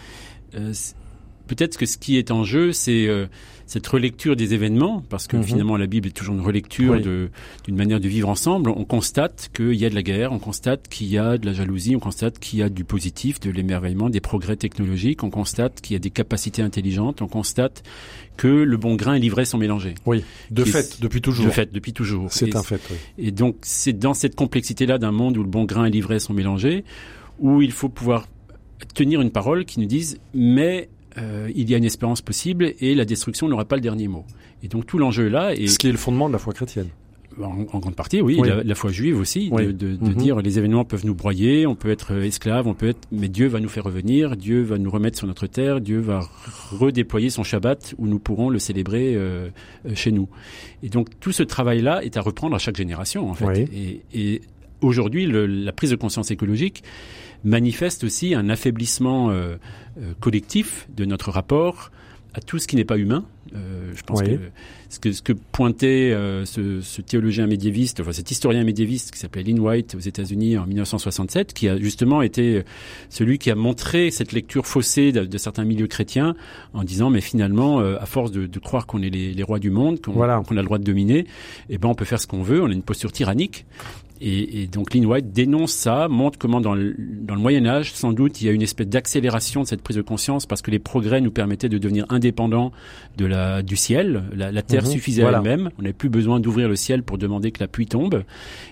Peut-être 1.47 1.77
que 1.77 1.85
ce 1.85 1.97
qui 1.97 2.17
est 2.17 2.31
en 2.31 2.43
jeu, 2.43 2.71
c'est 2.71 3.07
euh, 3.07 3.27
cette 3.73 3.87
relecture 3.87 4.35
des 4.35 4.53
événements, 4.53 5.03
parce 5.09 5.25
que 5.27 5.35
Mhm. 5.35 5.43
finalement 5.43 5.77
la 5.77 5.87
Bible 5.87 6.07
est 6.07 6.11
toujours 6.11 6.35
une 6.35 6.41
relecture 6.41 6.93
Oui. 6.93 7.01
de- 7.01 7.29
d'une 7.65 7.75
manière 7.75 7.99
de 7.99 8.07
vivre 8.07 8.29
ensemble. 8.29 8.69
On 8.69 8.85
constate 8.85 9.49
qu'il 9.55 9.73
y 9.73 9.83
a 9.85 9.89
de 9.89 9.95
la 9.95 10.03
guerre, 10.03 10.31
on 10.31 10.37
constate 10.39 10.87
qu'il 10.89 11.07
y 11.07 11.17
a 11.17 11.39
de 11.39 11.45
la 11.47 11.53
jalousie, 11.53 11.95
on 11.95 11.99
constate 11.99 12.37
qu'il 12.37 12.59
y 12.59 12.61
a 12.63 12.69
du 12.69 12.83
positif, 12.83 13.39
de 13.39 13.49
l'émerveillement, 13.49 14.11
des 14.11 14.19
progrès 14.21 14.57
technologiques, 14.57 15.23
on 15.23 15.31
constate 15.31 15.81
qu'il 15.81 15.93
y 15.93 15.97
a 15.97 15.99
des 15.99 16.11
capacités 16.11 16.61
intelligentes, 16.61 17.21
on 17.23 17.27
constate 17.27 17.81
que 18.37 18.47
le 18.47 18.77
bon 18.77 18.95
grain 18.95 19.15
et 19.15 19.19
l'ivraie 19.19 19.45
sont 19.45 19.57
mélangés. 19.57 19.95
Oui, 20.05 20.23
de 20.51 20.63
fait, 20.63 21.01
depuis 21.01 21.21
toujours. 21.21 21.45
De 21.45 21.51
fait, 21.51 21.73
depuis 21.73 21.93
toujours. 21.93 22.31
C'est 22.31 22.49
Et 22.49 22.55
un 22.55 22.61
fait, 22.63 22.79
oui. 22.91 22.97
et 23.17 23.31
donc, 23.31 23.55
c'est 23.63 23.93
dans 23.97 24.13
cette 24.13 24.35
complexité-là 24.35 24.99
d'un 24.99 25.11
monde 25.11 25.35
où 25.37 25.41
le 25.43 25.49
bon 25.49 25.65
grain 25.65 25.85
et 25.85 25.89
l'ivraie 25.89 26.19
sont 26.19 26.33
mélangés, 26.33 26.83
où 27.39 27.61
il 27.63 27.71
faut 27.71 27.89
pouvoir 27.89 28.27
tenir 28.93 29.21
une 29.21 29.31
parole 29.31 29.65
qui 29.65 29.79
nous 29.79 29.85
dise, 29.87 30.19
mais 30.35 30.89
euh, 31.17 31.49
il 31.55 31.69
y 31.69 31.73
a 31.75 31.77
une 31.77 31.83
espérance 31.85 32.21
possible 32.21 32.73
et 32.79 32.95
la 32.95 33.05
destruction 33.05 33.47
n'aura 33.47 33.65
pas 33.65 33.75
le 33.75 33.81
dernier 33.81 34.07
mot. 34.07 34.25
Et 34.63 34.67
donc, 34.67 34.85
tout 34.85 34.97
l'enjeu 34.97 35.27
est 35.27 35.29
là, 35.31 35.53
et 35.53 35.67
Ce 35.67 35.77
qui 35.77 35.87
est 35.87 35.91
le 35.91 35.97
fondement 35.97 36.27
de 36.27 36.33
la 36.33 36.39
foi 36.39 36.53
chrétienne. 36.53 36.87
en, 37.41 37.65
en 37.71 37.79
grande 37.79 37.95
partie, 37.95 38.21
oui, 38.21 38.37
Oui. 38.39 38.47
La, 38.47 38.63
la 38.63 38.75
foi 38.75 38.91
juive 38.91 39.19
aussi, 39.19 39.49
de, 39.49 39.97
Mhm. 39.99 40.13
dire 40.13 40.39
les 40.41 40.59
événements 40.59 40.85
peuvent 40.85 41.03
nous 41.05 41.15
broyer, 41.15 41.65
on 41.65 41.73
peut 41.75 41.89
être 41.89 42.13
euh, 42.13 42.23
esclave, 42.25 42.67
on 42.67 42.75
peut 42.75 42.87
être, 42.89 43.07
mais 43.11 43.27
Dieu 43.27 43.47
va 43.47 43.59
nous 43.59 43.69
faire 43.69 43.83
revenir, 43.85 44.37
Dieu 44.37 44.61
va 44.61 44.77
nous 44.77 44.91
remettre 44.91 45.17
sur 45.17 45.25
notre 45.25 45.47
terre, 45.47 45.81
Dieu 45.81 45.97
va 45.99 46.19
redéployer 46.71 47.31
son 47.31 47.43
Shabbat 47.43 47.95
où 47.97 48.05
nous 48.07 48.19
pourrons 48.19 48.49
le 48.51 48.59
célébrer 48.59 49.15
euh, 49.15 49.49
euh, 49.87 49.95
chez 49.95 50.11
nous. 50.11 50.29
Et 50.83 50.89
donc 50.89 51.07
tout 51.19 51.31
ce 51.31 51.41
travail-là 51.41 52.03
est 52.03 52.17
à 52.17 52.21
reprendre 52.21 52.55
à 52.55 52.59
chaque 52.59 52.77
génération 52.77 53.27
en 53.29 53.33
fait. 53.33 53.67
Oui. 53.73 54.01
Et, 54.13 54.33
et 54.35 54.41
aujourd'hui, 54.81 55.25
la 55.25 55.71
prise 55.71 55.89
de 55.89 55.95
conscience 55.95 56.29
écologique 56.29 56.83
manifeste 57.43 58.03
aussi 58.03 58.33
un 58.35 58.49
affaiblissement 58.49 59.29
euh, 59.29 59.55
euh, 59.99 60.13
collectif 60.19 60.87
de 60.95 61.05
notre 61.05 61.31
rapport 61.31 61.91
à 62.35 62.41
tout 62.41 62.57
ce 62.57 62.67
qui 62.67 62.75
n'est 62.75 62.85
pas 62.85 62.97
humain. 62.97 63.25
Euh, 63.55 63.91
je 63.95 64.01
pense 64.01 64.21
Oui. 64.21 64.37
que 64.37 64.39
ce 64.89 64.99
que, 64.99 65.11
ce 65.11 65.21
que 65.21 65.33
pointait 65.33 66.11
euh, 66.11 66.45
ce, 66.45 66.81
ce 66.81 67.01
théologien 67.01 67.45
médiéviste, 67.45 67.99
enfin 67.99 68.11
cet 68.11 68.31
historien 68.31 68.63
médiéviste 68.63 69.11
qui 69.11 69.19
s'appelait 69.19 69.43
Lynn 69.43 69.59
White 69.59 69.93
aux 69.95 69.99
États-Unis 69.99 70.57
en 70.57 70.65
1967, 70.65 71.53
qui 71.53 71.67
a 71.69 71.77
justement 71.77 72.23
été 72.23 72.63
celui 73.09 73.37
qui 73.37 73.51
a 73.51 73.55
montré 73.55 74.09
cette 74.09 74.31
lecture 74.31 74.65
faussée 74.65 75.11
de, 75.11 75.25
de 75.25 75.37
certains 75.37 75.65
milieux 75.65 75.85
chrétiens 75.85 76.35
en 76.73 76.83
disant 76.83 77.11
mais 77.11 77.21
finalement 77.21 77.79
euh, 77.81 77.97
à 77.99 78.07
force 78.07 78.31
de, 78.31 78.47
de 78.47 78.59
croire 78.59 78.87
qu'on 78.87 79.03
est 79.03 79.09
les, 79.11 79.33
les 79.33 79.43
rois 79.43 79.59
du 79.59 79.69
monde, 79.69 80.01
qu'on 80.01 80.13
Voilà. 80.13 80.41
qu'on 80.47 80.57
a 80.57 80.61
le 80.61 80.65
droit 80.65 80.79
de 80.79 80.83
dominer, 80.85 81.27
eh 81.69 81.77
ben 81.77 81.89
on 81.89 81.95
peut 81.95 82.05
faire 82.05 82.19
ce 82.21 82.25
qu'on 82.25 82.41
veut, 82.41 82.63
on 82.63 82.67
a 82.69 82.73
une 82.73 82.81
posture 82.83 83.11
tyrannique. 83.11 83.65
Et, 84.25 84.61
et 84.63 84.67
donc 84.67 84.93
Lynn 84.93 85.05
White 85.05 85.33
dénonce 85.33 85.73
ça, 85.73 86.07
montre 86.07 86.39
comment 86.39 86.61
dans 86.61 86.73
le, 86.75 86.95
dans 86.97 87.35
le 87.35 87.41
Moyen 87.41 87.65
Âge, 87.65 87.91
sans 87.93 88.13
doute, 88.13 88.41
il 88.41 88.45
y 88.45 88.49
a 88.49 88.53
une 88.53 88.61
espèce 88.61 88.87
d'accélération 88.87 89.63
de 89.63 89.67
cette 89.67 89.81
prise 89.81 89.97
de 89.97 90.01
conscience 90.01 90.45
parce 90.45 90.61
que 90.61 90.71
les 90.71 90.79
progrès 90.79 91.19
nous 91.19 91.29
permettaient 91.31 91.67
de 91.67 91.77
devenir 91.77 92.05
indépendants 92.07 92.71
de 93.17 93.25
la, 93.25 93.61
du 93.63 93.75
ciel. 93.75 94.23
La, 94.33 94.51
la 94.53 94.61
terre 94.61 94.83
Mhm. 94.83 94.89
suffisait 94.91 95.21
Voilà. 95.23 95.39
à 95.39 95.41
elle-même. 95.41 95.69
On 95.77 95.81
n'avait 95.81 95.91
plus 95.93 96.07
besoin 96.07 96.39
d'ouvrir 96.39 96.69
le 96.69 96.77
ciel 96.77 97.03
pour 97.03 97.17
demander 97.17 97.51
que 97.51 97.59
la 97.59 97.67
pluie 97.67 97.85
tombe. 97.87 98.23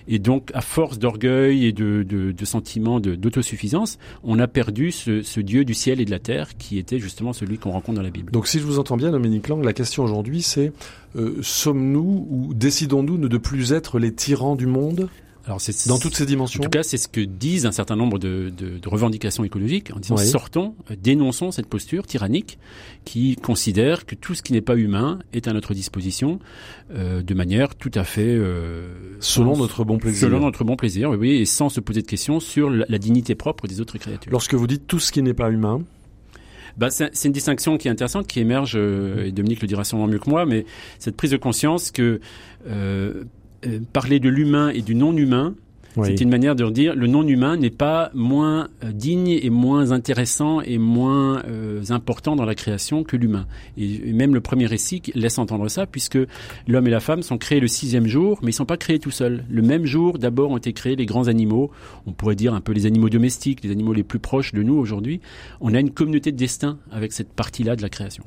Et 0.08 0.18
donc, 0.18 0.50
à 0.54 0.62
force 0.62 0.98
d'orgueil 0.98 1.66
et 1.66 1.72
de, 1.72 2.02
de, 2.02 2.32
de 2.32 2.44
sentiments 2.46 2.98
d'autosuffisance, 3.00 3.98
on 4.24 4.38
a 4.38 4.48
perdu 4.48 4.90
ce, 4.90 5.20
ce 5.22 5.40
Dieu 5.40 5.64
du 5.66 5.74
ciel 5.74 6.00
et 6.00 6.04
de 6.06 6.10
la 6.10 6.18
terre 6.18 6.56
qui 6.56 6.78
était 6.78 6.98
justement 6.98 7.32
celui 7.34 7.58
qu'on 7.58 7.72
rencontre 7.72 7.96
dans 7.96 8.02
la 8.02 8.10
Bible. 8.10 8.32
Donc 8.32 8.46
si 8.46 8.58
je 8.58 8.64
vous 8.64 8.78
entends 8.78 8.96
bien, 8.96 9.10
Dominique 9.10 9.48
Lang, 9.48 9.62
la 9.62 9.72
question 9.74 10.02
aujourd'hui 10.02 10.40
c'est 10.40 10.72
euh, 11.16 11.38
sommes-nous 11.42 12.26
ou 12.30 12.54
décidons-nous 12.54 13.18
de 13.18 13.28
ne 13.28 13.36
plus 13.38 13.72
être 13.72 13.98
les 13.98 14.12
tyrans 14.14 14.56
du 14.56 14.66
monde 14.66 15.08
Alors, 15.46 15.60
c'est 15.60 15.88
dans 15.88 15.98
toutes 15.98 16.14
ces 16.16 16.22
En 16.22 16.26
dimensions 16.26 16.62
tout 16.62 16.70
cas, 16.70 16.82
c'est 16.82 16.96
ce 16.96 17.08
que 17.08 17.20
disent 17.20 17.66
un 17.66 17.72
certain 17.72 17.96
nombre 17.96 18.18
de, 18.18 18.52
de- 18.56 18.78
de 18.78 18.88
revendications 18.88 19.44
écologiques 19.44 19.90
en 19.94 19.98
disant 19.98 20.16
Oui. 20.16 20.24
sortons, 20.26 20.74
euh, 20.90 20.96
dénonçons 21.02 21.50
cette 21.50 21.66
posture 21.66 22.06
tyrannique 22.06 22.58
qui 23.04 23.36
considère 23.36 24.06
que 24.06 24.14
tout 24.14 24.34
ce 24.34 24.42
qui 24.42 24.52
n'est 24.52 24.60
pas 24.60 24.76
humain 24.76 25.18
est 25.32 25.48
à 25.48 25.52
notre 25.52 25.74
disposition 25.74 26.38
euh, 26.94 27.22
de 27.22 27.34
manière 27.34 27.74
tout 27.74 27.90
à 27.94 28.04
fait 28.04 28.22
euh, 28.24 28.86
Selon 29.20 29.54
sans- 29.54 29.60
notre 29.62 29.84
bon 29.84 29.98
plaisir. 29.98 30.20
selon 30.28 30.40
notre 30.40 30.64
bon 30.64 30.76
plaisir, 30.76 31.10
oui, 31.10 31.16
oui, 31.18 31.30
et 31.40 31.44
sans 31.44 31.68
se 31.68 31.80
poser 31.80 32.02
de 32.02 32.06
questions 32.06 32.38
sur 32.40 32.70
la, 32.70 32.86
la 32.88 32.98
dignité 32.98 33.34
propre 33.34 33.66
des 33.66 33.80
autres 33.80 33.98
créatures. 33.98 34.30
Lorsque 34.32 34.54
vous 34.54 34.66
dites 34.66 34.86
tout 34.86 35.00
ce 35.00 35.10
qui 35.12 35.22
n'est 35.22 35.34
pas 35.34 35.50
humain, 35.50 35.82
Bah, 36.76 36.90
c'est 36.90 37.24
une 37.24 37.32
distinction 37.32 37.76
qui 37.78 37.88
est 37.88 37.90
intéressante, 37.90 38.26
qui 38.26 38.40
émerge, 38.40 38.74
euh, 38.76 39.26
et 39.26 39.32
Dominique 39.32 39.62
le 39.62 39.68
dira 39.68 39.84
sûrement 39.84 40.06
mieux 40.06 40.18
que 40.18 40.30
moi, 40.30 40.46
mais 40.46 40.64
cette 40.98 41.16
prise 41.16 41.30
de 41.30 41.36
conscience 41.36 41.90
que 41.90 42.20
euh, 42.66 43.24
euh, 43.66 43.80
parler 43.92 44.20
de 44.20 44.28
l'humain 44.28 44.70
et 44.70 44.82
du 44.82 44.94
non-humain, 44.94 45.54
c'est 46.02 46.20
une 46.20 46.30
manière 46.30 46.56
de 46.56 46.68
dire 46.70 46.94
le 46.94 47.06
non-humain 47.06 47.56
n'est 47.56 47.70
pas 47.70 48.10
moins 48.14 48.68
euh, 48.82 48.92
digne 48.92 49.28
et 49.28 49.50
moins 49.50 49.92
intéressant 49.92 50.60
et 50.60 50.78
moins 50.78 51.42
euh, 51.46 51.82
important 51.90 52.36
dans 52.36 52.44
la 52.44 52.54
création 52.54 53.04
que 53.04 53.16
l'humain. 53.16 53.46
Et, 53.76 54.12
même 54.12 54.34
le 54.34 54.40
premier 54.40 54.66
récit 54.66 55.02
laisse 55.14 55.38
entendre 55.38 55.68
ça, 55.68 55.86
puisque 55.86 56.18
l'homme 56.66 56.86
et 56.86 56.90
la 56.90 57.00
femme 57.00 57.22
sont 57.22 57.38
créés 57.38 57.60
le 57.60 57.68
sixième 57.68 58.06
jour, 58.06 58.38
mais 58.42 58.50
ils 58.50 58.54
sont 58.54 58.64
pas 58.64 58.76
créés 58.76 58.98
tout 58.98 59.10
seuls. 59.10 59.44
Le 59.50 59.62
même 59.62 59.84
jour, 59.84 60.18
d'abord, 60.18 60.50
ont 60.50 60.56
été 60.56 60.72
créés 60.72 60.96
les 60.96 61.06
grands 61.06 61.28
animaux. 61.28 61.70
On 62.06 62.12
pourrait 62.12 62.36
dire 62.36 62.54
un 62.54 62.60
peu 62.60 62.72
les 62.72 62.86
animaux 62.86 63.08
domestiques, 63.08 63.62
les 63.62 63.70
animaux 63.70 63.92
les 63.92 64.02
plus 64.02 64.18
proches 64.18 64.52
de 64.52 64.62
nous 64.62 64.74
aujourd'hui. 64.74 65.20
On 65.60 65.74
a 65.74 65.80
une 65.80 65.90
communauté 65.90 66.32
de 66.32 66.36
destin 66.36 66.78
avec 66.90 67.12
cette 67.12 67.32
partie-là 67.32 67.76
de 67.76 67.82
la 67.82 67.88
création. 67.88 68.24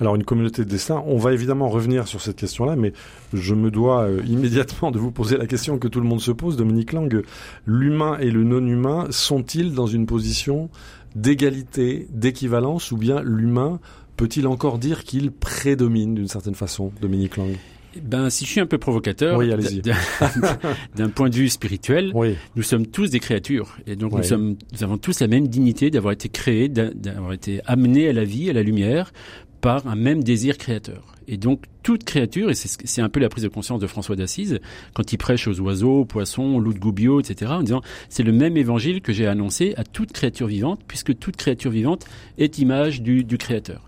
Alors 0.00 0.14
une 0.14 0.24
communauté 0.24 0.64
de 0.64 0.68
destin, 0.70 1.02
on 1.06 1.16
va 1.18 1.32
évidemment 1.32 1.68
revenir 1.68 2.06
sur 2.06 2.20
cette 2.20 2.36
question-là, 2.36 2.76
mais 2.76 2.92
je 3.34 3.54
me 3.54 3.70
dois 3.70 4.02
euh, 4.04 4.20
immédiatement 4.28 4.90
de 4.90 4.98
vous 4.98 5.10
poser 5.10 5.36
la 5.36 5.46
question 5.46 5.78
que 5.78 5.88
tout 5.88 6.00
le 6.00 6.06
monde 6.06 6.20
se 6.20 6.30
pose, 6.30 6.56
Dominique 6.56 6.92
Lang. 6.92 7.22
L'humain 7.66 8.16
et 8.18 8.30
le 8.30 8.44
non-humain 8.44 9.06
sont-ils 9.10 9.74
dans 9.74 9.86
une 9.86 10.06
position 10.06 10.70
d'égalité, 11.16 12.06
d'équivalence, 12.12 12.92
ou 12.92 12.96
bien 12.96 13.22
l'humain 13.24 13.80
peut-il 14.16 14.46
encore 14.46 14.78
dire 14.78 15.04
qu'il 15.04 15.30
prédomine 15.30 16.14
d'une 16.14 16.28
certaine 16.28 16.54
façon, 16.54 16.92
Dominique 17.00 17.36
Lang? 17.36 17.50
Eh 17.96 18.00
Ben, 18.00 18.30
si 18.30 18.44
je 18.44 18.50
suis 18.50 18.60
un 18.60 18.66
peu 18.66 18.78
provocateur, 18.78 19.38
Oui, 19.38 19.50
d'un 20.96 21.08
point 21.08 21.28
de 21.30 21.34
vue 21.34 21.48
spirituel, 21.48 22.12
Oui, 22.14 22.36
Nous 22.56 22.62
sommes 22.62 22.86
tous 22.86 23.10
des 23.10 23.20
créatures 23.20 23.76
et 23.86 23.96
donc 23.96 24.12
nous, 24.12 24.22
sommes, 24.22 24.56
nous 24.72 24.84
avons 24.84 24.98
tous 24.98 25.20
la 25.20 25.26
même 25.26 25.48
dignité 25.48 25.90
d'avoir 25.90 26.12
été 26.12 26.28
créés, 26.28 26.68
d'a- 26.68 26.90
d'avoir 26.92 27.32
été 27.32 27.60
amenés 27.66 28.08
à 28.08 28.12
la 28.12 28.24
vie, 28.24 28.50
à 28.50 28.52
la 28.52 28.62
lumière 28.62 29.12
par 29.60 29.86
un 29.86 29.94
même 29.96 30.22
désir 30.22 30.58
créateur. 30.58 31.14
Et 31.30 31.36
donc 31.36 31.64
toute 31.82 32.04
créature, 32.04 32.50
et 32.50 32.54
c'est 32.54 32.68
ce- 32.68 32.78
c'est 32.84 33.02
un 33.02 33.08
peu 33.10 33.20
la 33.20 33.28
prise 33.28 33.44
de 33.44 33.48
conscience 33.48 33.80
de 33.80 33.86
François 33.86 34.16
d'Assise, 34.16 34.60
quand 34.94 35.12
il 35.12 35.18
prêche 35.18 35.46
aux 35.46 35.60
oiseaux, 35.60 36.00
aux 36.00 36.04
poissons, 36.04 36.58
loups 36.58 36.72
de 36.72 36.78
Goubio, 36.78 37.20
etc., 37.20 37.52
en 37.54 37.62
disant 37.62 37.82
c'est 38.08 38.22
le 38.22 38.32
même 38.32 38.56
évangile 38.56 39.02
que 39.02 39.12
j'ai 39.12 39.26
annoncé 39.26 39.74
à 39.76 39.84
toute 39.84 40.12
créature 40.12 40.46
vivante, 40.46 40.80
puisque 40.88 41.18
toute 41.18 41.36
créature 41.36 41.70
vivante 41.70 42.06
est 42.38 42.58
image 42.58 43.02
du, 43.02 43.24
créateur. 43.38 43.82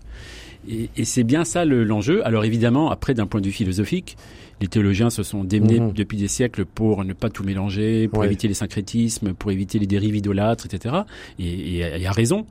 Et, 0.69 0.89
c'est 1.05 1.23
bien 1.23 1.43
ça 1.43 1.65
le- 1.65 1.83
l'enjeu. 1.83 2.25
Alors 2.25 2.45
évidemment, 2.45 2.91
après 2.91 3.15
d'un 3.15 3.25
point 3.25 3.41
de 3.41 3.47
vue 3.47 3.51
philosophique, 3.51 4.17
les 4.61 4.67
théologiens 4.67 5.09
se 5.09 5.23
sont 5.23 5.43
démenés 5.43 5.79
Mhm. 5.79 5.91
depuis 5.93 6.17
des 6.17 6.27
siècles 6.27 6.65
pour 6.65 7.03
ne 7.03 7.13
pas 7.13 7.29
tout 7.29 7.43
mélanger, 7.43 8.07
pour 8.07 8.19
Ouais. 8.19 8.27
éviter 8.27 8.47
les 8.47 8.53
syncrétismes, 8.53 9.33
pour 9.33 9.51
éviter 9.51 9.79
les 9.79 9.87
dérives 9.87 10.15
idolâtres, 10.15 10.65
etc. 10.67 10.95
Et, 11.39 11.49
et, 11.49 11.77
et 11.79 12.07
à 12.07 12.11
raison. 12.11 12.45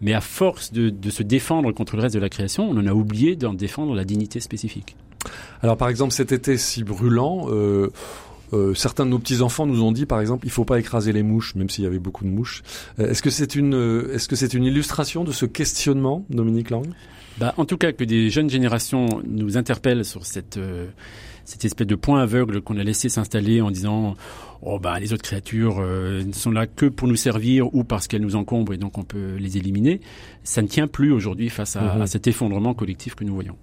Mais 0.00 0.14
à 0.14 0.20
force 0.20 0.72
de, 0.72 0.90
de 0.90 1.10
se 1.10 1.22
défendre 1.22 1.72
contre 1.72 1.96
le 1.96 2.02
reste 2.02 2.14
de 2.14 2.20
la 2.20 2.28
création, 2.28 2.70
on 2.70 2.76
en 2.78 2.86
a 2.86 2.92
oublié 2.92 3.36
d'en 3.36 3.52
défendre 3.54 3.94
la 3.94 4.04
dignité 4.04 4.40
spécifique. 4.40 4.96
Alors 5.62 5.76
par 5.76 5.88
exemple 5.88 6.12
cet 6.12 6.30
été 6.32 6.56
si 6.56 6.84
brûlant, 6.84 7.46
euh, 7.50 7.90
euh, 8.52 8.74
certains 8.74 9.04
de 9.04 9.10
nos 9.10 9.18
petits 9.18 9.40
enfants 9.40 9.66
nous 9.66 9.82
ont 9.82 9.90
dit 9.90 10.06
par 10.06 10.20
exemple 10.20 10.46
il 10.46 10.50
faut 10.52 10.64
pas 10.64 10.78
écraser 10.78 11.12
les 11.12 11.24
mouches, 11.24 11.56
même 11.56 11.68
s'il 11.68 11.82
y 11.82 11.86
avait 11.88 11.98
beaucoup 11.98 12.22
de 12.24 12.30
mouches. 12.30 12.62
Euh, 13.00 13.10
est-ce 13.10 13.22
que 13.22 13.30
c'est 13.30 13.56
une 13.56 13.74
euh, 13.74 14.14
est-ce 14.14 14.28
que 14.28 14.36
c'est 14.36 14.54
une 14.54 14.62
illustration 14.64 15.24
de 15.24 15.32
ce 15.32 15.46
questionnement, 15.46 16.24
Dominique 16.30 16.70
Lang? 16.70 16.86
Bah, 17.38 17.52
en 17.58 17.64
tout 17.66 17.76
cas, 17.76 17.92
que 17.92 18.04
des 18.04 18.30
jeunes 18.30 18.48
générations 18.48 19.20
nous 19.28 19.58
interpellent 19.58 20.04
sur 20.06 20.24
cette, 20.24 20.56
euh, 20.56 20.86
cette 21.46 21.64
espèce 21.64 21.86
de 21.86 21.94
point 21.94 22.20
aveugle 22.20 22.60
qu'on 22.60 22.76
a 22.76 22.84
laissé 22.84 23.08
s'installer 23.08 23.62
en 23.62 23.70
disant 23.70 24.14
oh 24.62 24.78
bah 24.78 24.98
les 25.00 25.12
autres 25.12 25.22
créatures 25.22 25.76
euh, 25.80 26.22
ne 26.24 26.32
sont 26.32 26.50
là 26.50 26.66
que 26.66 26.86
pour 26.86 27.08
nous 27.08 27.16
servir 27.16 27.72
ou 27.74 27.84
parce 27.84 28.08
qu'elles 28.08 28.22
nous 28.22 28.36
encombrent 28.36 28.74
et 28.74 28.78
donc 28.78 28.98
on 28.98 29.04
peut 29.04 29.36
les 29.38 29.56
éliminer. 29.56 30.00
Ça 30.44 30.60
ne 30.60 30.66
tient 30.68 30.86
plus 30.88 31.12
aujourd'hui 31.12 31.48
face 31.48 31.76
à, 31.76 31.94
Mhm. 31.94 32.02
à 32.02 32.06
cet 32.06 32.26
effondrement 32.26 32.74
collectif 32.74 33.14
que 33.14 33.24
nous 33.24 33.34
voyons. 33.34 33.56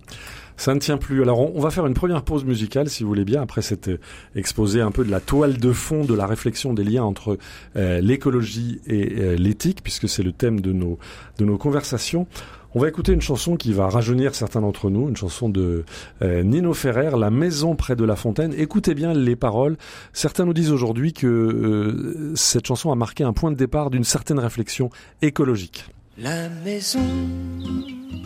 Ça 0.56 0.74
ne 0.76 0.80
tient 0.80 0.98
plus. 0.98 1.24
Alors 1.24 1.40
on, 1.40 1.52
on 1.56 1.60
va 1.62 1.72
faire 1.72 1.86
une 1.88 1.96
première 1.96 2.22
pause 2.22 2.46
musicale 2.46 2.88
si 2.88 3.02
vous 3.04 3.10
voulez 3.10 3.26
bien 3.26 3.42
après 3.42 3.62
cet 3.64 3.88
euh, 3.88 3.98
exposé 4.36 4.82
un 4.82 4.92
peu 4.92 5.04
de 5.04 5.10
la 5.12 5.20
toile 5.20 5.58
de 5.58 5.72
fond 5.74 6.06
de 6.06 6.14
la 6.14 6.28
réflexion 6.28 6.74
des 6.74 6.84
liens 6.84 7.04
entre 7.04 7.38
euh, 7.76 8.00
l'écologie 8.02 8.80
et 8.88 9.14
euh, 9.20 9.36
l'éthique 9.36 9.80
puisque 9.84 10.08
c'est 10.08 10.24
le 10.24 10.32
thème 10.32 10.62
de 10.62 10.72
nos 10.72 11.00
de 11.40 11.46
nos 11.46 11.58
conversations. 11.58 12.28
On 12.76 12.80
va 12.80 12.88
écouter 12.88 13.12
une 13.14 13.22
chanson 13.22 13.56
qui 13.56 13.72
va 13.72 13.88
rajeunir 13.88 14.34
certains 14.34 14.62
d'entre 14.62 14.90
nous, 14.90 15.08
une 15.08 15.16
chanson 15.16 15.48
de 15.48 15.86
euh, 16.24 16.42
Nino 16.42 16.74
Ferrer, 16.74 17.12
La 17.20 17.30
maison 17.30 17.76
près 17.76 17.96
de 17.96 18.04
la 18.04 18.16
fontaine. 18.16 18.52
Écoutez 18.58 18.96
bien 18.96 19.14
les 19.14 19.36
paroles. 19.36 19.78
Certains 20.12 20.46
nous 20.46 20.54
disent 20.54 20.72
aujourd'hui 20.72 21.14
que 21.14 21.28
euh, 21.28 22.34
cette 22.36 22.66
chanson 22.66 22.92
a 22.92 22.96
marqué 22.96 23.24
un 23.24 23.32
point 23.32 23.52
de 23.52 23.56
départ 23.56 23.92
d'une 23.92 24.04
certaine 24.04 24.40
réflexion 24.40 24.90
écologique. 25.22 25.86
La 26.18 26.50
maison 26.50 27.06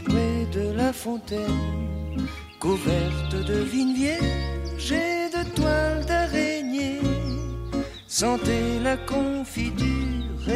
près 0.06 0.48
de 0.54 0.78
la 0.78 0.94
fontaine, 0.94 1.42
couverte 2.62 3.36
de 3.46 3.56
vignes 3.56 3.96
vierges 3.96 4.92
et 4.94 5.38
de 5.38 5.56
toiles 5.56 6.06
d'araignée, 6.06 7.02
sentez 8.08 8.80
la 8.82 8.96
confiture 8.96 10.48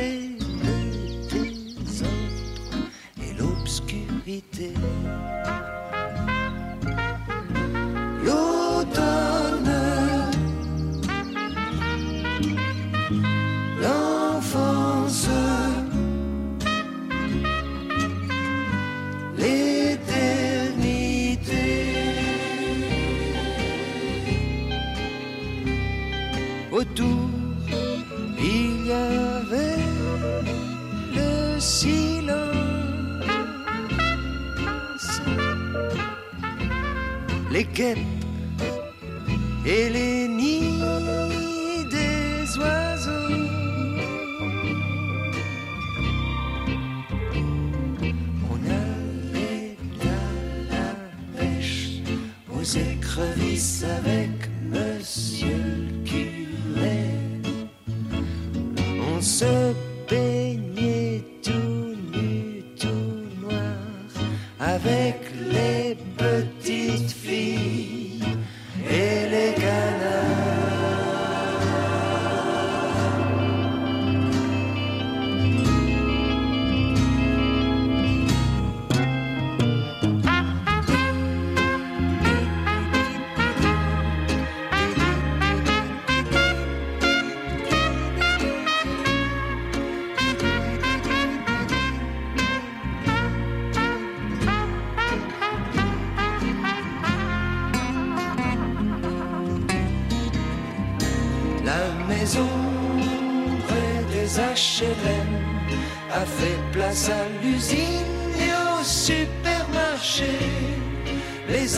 habiter. 4.32 4.72
Les 37.52 37.66
guêpes 37.66 37.98
et 39.66 39.90
les 39.90 40.28
nids 40.30 40.80
des 41.92 42.58
oiseaux. 42.58 43.12
On 48.50 48.56
allait 48.56 49.76
à 50.02 50.32
la 50.72 50.96
pêche 51.38 52.02
aux 52.56 52.64
écrevisses 52.64 53.84
avec 53.84 54.41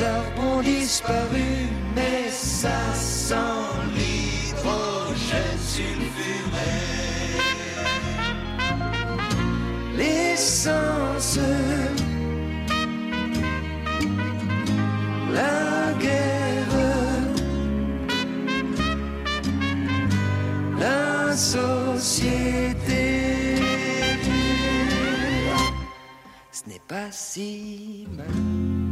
arbres 0.03 0.57
ont 0.57 0.61
disparu, 0.61 1.69
mais 1.95 2.29
ça 2.29 2.93
sent 2.93 3.35
l'hydrogène 3.95 5.59
sulfuré. 5.73 6.73
L'essence, 9.97 11.39
la 15.33 15.93
guerre. 15.99 16.43
la 20.79 21.35
société. 21.35 23.05
Ce 26.51 26.61
n'est 26.67 26.81
pas 26.87 27.11
si 27.11 28.07
mal. 28.15 28.82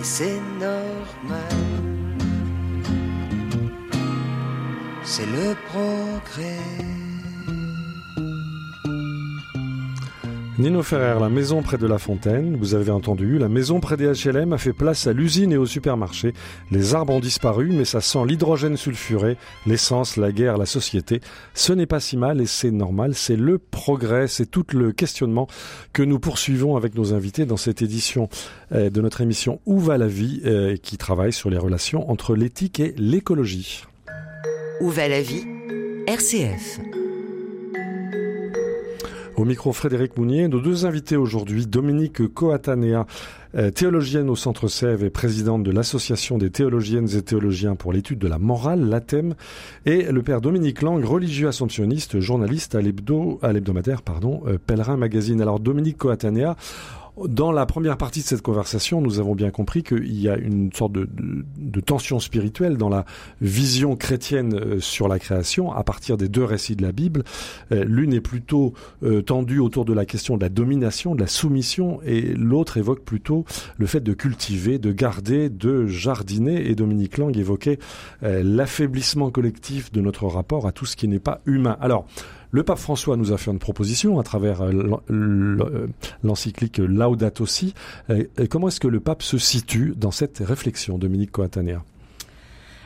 Et 0.00 0.04
c'est 0.04 0.40
normal. 0.58 1.60
C'est 5.04 5.26
le 5.26 5.54
progrès. 5.68 6.99
Nino 10.60 10.82
Ferrer, 10.82 11.18
la 11.18 11.30
maison 11.30 11.62
près 11.62 11.78
de 11.78 11.86
la 11.86 11.96
fontaine, 11.96 12.54
vous 12.54 12.74
avez 12.74 12.90
entendu, 12.90 13.38
la 13.38 13.48
maison 13.48 13.80
près 13.80 13.96
des 13.96 14.12
HLM 14.12 14.52
a 14.52 14.58
fait 14.58 14.74
place 14.74 15.06
à 15.06 15.14
l'usine 15.14 15.54
et 15.54 15.56
au 15.56 15.64
supermarché. 15.64 16.34
Les 16.70 16.94
arbres 16.94 17.14
ont 17.14 17.20
disparu, 17.20 17.70
mais 17.72 17.86
ça 17.86 18.02
sent 18.02 18.26
l'hydrogène 18.26 18.76
sulfuré, 18.76 19.38
l'essence, 19.66 20.18
la 20.18 20.32
guerre, 20.32 20.58
la 20.58 20.66
société. 20.66 21.22
Ce 21.54 21.72
n'est 21.72 21.86
pas 21.86 21.98
si 21.98 22.18
mal 22.18 22.42
et 22.42 22.46
c'est 22.46 22.70
normal, 22.70 23.14
c'est 23.14 23.36
le 23.36 23.56
progrès, 23.56 24.28
c'est 24.28 24.44
tout 24.44 24.66
le 24.74 24.92
questionnement 24.92 25.48
que 25.94 26.02
nous 26.02 26.18
poursuivons 26.18 26.76
avec 26.76 26.94
nos 26.94 27.14
invités 27.14 27.46
dans 27.46 27.56
cette 27.56 27.80
édition 27.80 28.28
euh, 28.72 28.90
de 28.90 29.00
notre 29.00 29.22
émission 29.22 29.62
Où 29.64 29.78
va 29.78 29.96
la 29.96 30.08
vie, 30.08 30.42
euh, 30.44 30.76
qui 30.76 30.98
travaille 30.98 31.32
sur 31.32 31.48
les 31.48 31.58
relations 31.58 32.10
entre 32.10 32.34
l'éthique 32.34 32.80
et 32.80 32.94
l'écologie. 32.98 33.84
Où 34.82 34.90
va 34.90 35.08
la 35.08 35.22
vie? 35.22 35.46
RCF. 36.06 36.99
Au 39.40 39.46
micro 39.46 39.72
Frédéric 39.72 40.18
Mounier, 40.18 40.48
nos 40.48 40.60
deux 40.60 40.84
invités 40.84 41.16
aujourd'hui, 41.16 41.64
Dominique 41.64 42.28
Coatanea, 42.34 43.06
euh, 43.54 43.70
théologienne 43.70 44.28
au 44.28 44.36
Centre 44.36 44.68
Sèvres 44.68 45.02
et 45.02 45.08
présidente 45.08 45.62
de 45.62 45.70
l'Association 45.70 46.36
des 46.36 46.50
théologiennes 46.50 47.08
et 47.16 47.22
théologiens 47.22 47.74
pour 47.74 47.94
l'étude 47.94 48.18
de 48.18 48.28
la 48.28 48.38
morale, 48.38 48.86
l'ATEM, 48.86 49.34
et 49.86 50.12
le 50.12 50.22
père 50.22 50.42
Dominique 50.42 50.82
Lang, 50.82 51.02
religieux 51.02 51.48
assomptionniste, 51.48 52.20
journaliste 52.20 52.74
à 52.74 52.82
l'hebdo, 52.82 53.38
à 53.40 53.54
l'hebdomadaire, 53.54 54.02
pardon, 54.02 54.42
euh, 54.46 54.58
Pèlerin 54.58 54.98
Magazine. 54.98 55.40
Alors 55.40 55.58
Dominique 55.58 55.96
Coatanea, 55.96 56.54
dans 57.28 57.52
la 57.52 57.66
première 57.66 57.96
partie 57.96 58.20
de 58.20 58.24
cette 58.24 58.42
conversation, 58.42 59.00
nous 59.00 59.18
avons 59.18 59.34
bien 59.34 59.50
compris 59.50 59.82
qu'il 59.82 60.20
y 60.20 60.28
a 60.28 60.36
une 60.36 60.72
sorte 60.72 60.92
de, 60.92 61.80
tension 61.80 62.20
spirituelle 62.20 62.76
dans 62.76 62.88
la 62.88 63.04
vision 63.40 63.96
chrétienne 63.96 64.54
euh, 64.54 64.80
sur 64.80 65.08
la 65.08 65.18
création 65.18 65.72
à 65.72 65.82
partir 65.82 66.16
des 66.16 66.28
deux 66.28 66.44
récits 66.44 66.76
de 66.76 66.82
la 66.82 66.92
Bible. 66.92 67.24
Euh, 67.72 67.84
L'une 67.84 68.12
est 68.12 68.20
plutôt 68.20 68.74
euh, 69.02 69.22
tendue 69.22 69.58
autour 69.58 69.84
de 69.84 69.94
la 69.94 70.04
question 70.04 70.36
de 70.36 70.42
la 70.42 70.50
domination, 70.50 71.14
de 71.14 71.20
la 71.20 71.26
soumission, 71.26 72.00
et 72.04 72.34
l'autre 72.34 72.76
évoque 72.76 73.02
plutôt 73.02 73.44
le 73.78 73.86
fait 73.86 74.00
de 74.00 74.12
cultiver, 74.12 74.78
de 74.78 74.92
garder, 74.92 75.48
de 75.48 75.86
jardiner. 75.86 76.68
Et 76.68 76.74
Dominique 76.74 77.18
Lang 77.18 77.36
évoquait 77.36 77.78
l'affaiblissement 78.22 79.30
collectif 79.30 79.90
de 79.92 80.00
notre 80.00 80.26
rapport 80.26 80.66
à 80.66 80.72
tout 80.72 80.86
ce 80.86 80.96
qui 80.96 81.08
n'est 81.08 81.18
pas 81.18 81.40
humain. 81.46 81.76
Alors, 81.80 82.06
le 82.50 82.62
pape 82.62 82.78
François 82.78 83.16
nous 83.16 83.32
a 83.32 83.38
fait 83.38 83.50
une 83.50 83.58
proposition 83.58 84.18
à 84.18 84.22
travers 84.22 84.62
l'encyclique 86.22 86.78
Laudato 86.78 87.46
Si. 87.46 87.74
Comment 88.48 88.68
est-ce 88.68 88.80
que 88.80 88.88
le 88.88 89.00
pape 89.00 89.22
se 89.22 89.38
situe 89.38 89.94
dans 89.96 90.10
cette 90.10 90.38
réflexion, 90.38 90.98
Dominique 90.98 91.32
Coatanea 91.32 91.82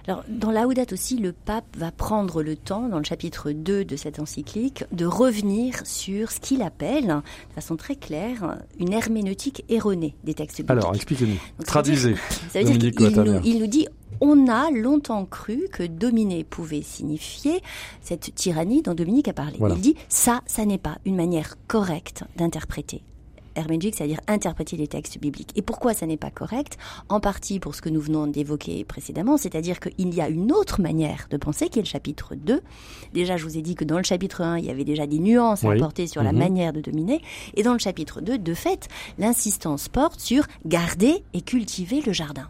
alors, 0.07 0.23
dans 0.29 0.51
Laudato 0.51 0.93
aussi, 0.95 1.17
le 1.17 1.33
pape 1.33 1.65
va 1.79 1.91
prendre 1.91 2.43
le 2.43 2.57
temps, 2.57 2.89
dans 2.89 2.99
le 2.99 3.05
chapitre 3.05 3.53
2 3.53 3.87
de 3.87 3.97
cette 3.97 4.21
encyclique, 4.21 4.85
de 4.93 5.07
revenir 5.07 5.81
sur 5.85 6.31
ce 6.31 6.41
qu'il 6.41 6.61
appelle, 6.61 7.07
de 7.07 7.55
façon 7.55 7.77
très 7.77 7.97
claire, 7.97 8.59
une 8.79 8.93
herméneutique 8.93 9.65
erronée 9.71 10.15
des 10.23 10.35
textes 10.35 10.59
bibliques. 10.59 10.73
Alors, 10.73 10.95
expliquez-nous. 10.95 11.41
Traduisez. 11.65 12.17
Ça 12.51 12.63
veut 12.63 12.77
dire 12.77 12.93
qu'il 12.93 13.19
nous, 13.19 13.41
il 13.45 13.61
nous 13.61 13.67
dit 13.67 13.89
on 14.25 14.49
a 14.49 14.71
longtemps 14.71 15.27
cru 15.27 15.69
que 15.73 15.83
dominer 15.83 16.45
pouvait 16.45 16.83
signifier 16.83 17.63
cette 18.01 18.35
tyrannie 18.35 18.83
dont 18.83 18.95
Dominique 18.95 19.29
a 19.29 19.33
parlé. 19.33 19.57
Voilà. 19.59 19.75
Il 19.75 19.81
dit 19.81 19.97
ça, 20.09 20.41
ça 20.47 20.65
n'est 20.65 20.79
pas 20.79 20.99
une 21.05 21.17
manière 21.17 21.57
correcte 21.69 22.25
d'interpréter 22.37 23.03
herméneutique, 23.57 23.95
c'est-à-dire 23.97 24.21
interpréter 24.27 24.77
les 24.77 24.89
textes 24.89 25.19
bibliques. 25.19 25.51
Et 25.57 25.63
pourquoi 25.63 25.95
ça 25.95 26.07
n'est 26.07 26.17
pas 26.17 26.31
correct? 26.31 26.77
En 27.09 27.21
partie 27.21 27.61
pour 27.61 27.75
ce 27.75 27.83
que 27.83 27.89
nous 27.89 28.01
venons 28.01 28.27
d'évoquer 28.27 28.85
précédemment, 28.85 29.37
c'est-à-dire 29.37 29.81
qu'il 29.81 30.15
y 30.15 30.21
a 30.21 30.29
une 30.29 30.53
autre 30.53 30.81
manière 30.81 31.27
de 31.31 31.37
penser 31.37 31.69
qui 31.69 31.79
est 31.79 31.83
le 31.83 31.89
chapitre 31.89 32.35
2. 32.35 32.61
Déjà, 33.13 33.37
je 33.37 33.45
vous 33.45 33.57
ai 33.57 33.63
dit 33.63 33.75
que 33.75 33.85
dans 33.85 33.99
le 33.99 34.05
chapitre 34.05 34.43
1, 34.43 34.59
il 34.59 34.65
y 34.65 34.71
avait 34.71 34.85
déjà 34.85 35.07
des 35.07 35.19
nuances 35.19 35.63
oui. 35.63 35.71
à 35.71 35.73
apporter 35.73 36.07
sur 36.07 36.23
mmh. 36.23 36.27
la 36.27 36.33
manière 36.33 36.73
de 36.73 36.81
dominer. 36.81 37.21
Et 37.55 37.63
dans 37.63 37.73
le 37.73 37.79
chapitre 37.79 38.21
2, 38.21 38.39
de 38.39 38.55
fait, 38.55 38.89
l'insistance 39.19 39.89
porte 39.89 40.21
sur 40.21 40.47
garder 40.65 41.23
et 41.33 41.41
cultiver 41.41 42.03
le 42.05 42.13
jardin. 42.13 42.49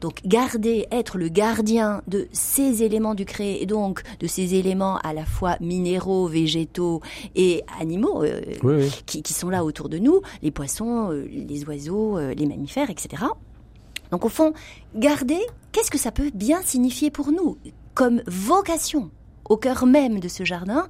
Donc 0.00 0.20
garder, 0.24 0.86
être 0.90 1.18
le 1.18 1.28
gardien 1.28 2.02
de 2.06 2.28
ces 2.32 2.82
éléments 2.82 3.14
du 3.14 3.24
créé 3.24 3.62
et 3.62 3.66
donc 3.66 4.02
de 4.20 4.26
ces 4.26 4.54
éléments 4.54 4.98
à 4.98 5.12
la 5.12 5.24
fois 5.24 5.56
minéraux, 5.60 6.26
végétaux 6.26 7.00
et 7.34 7.62
animaux 7.80 8.24
euh, 8.24 8.40
oui, 8.62 8.74
oui. 8.78 9.02
Qui, 9.06 9.22
qui, 9.22 9.32
sont 9.32 9.50
là 9.50 9.64
autour 9.64 9.88
de 9.88 9.98
nous, 9.98 10.20
les 10.42 10.50
poissons, 10.50 11.12
euh, 11.12 11.28
les 11.30 11.64
oiseaux, 11.64 12.18
euh, 12.18 12.34
les 12.34 12.46
mammifères, 12.46 12.90
etc. 12.90 13.24
Donc 14.10 14.24
au 14.24 14.28
fond, 14.28 14.52
garder, 14.94 15.40
qu'est-ce 15.72 15.90
que 15.90 15.98
ça 15.98 16.12
peut 16.12 16.30
bien 16.34 16.62
signifier 16.62 17.10
pour 17.10 17.30
nous 17.32 17.58
comme 17.94 18.22
vocation 18.26 19.10
au 19.48 19.56
cœur 19.56 19.86
même 19.86 20.20
de 20.20 20.28
ce 20.28 20.44
jardin, 20.44 20.86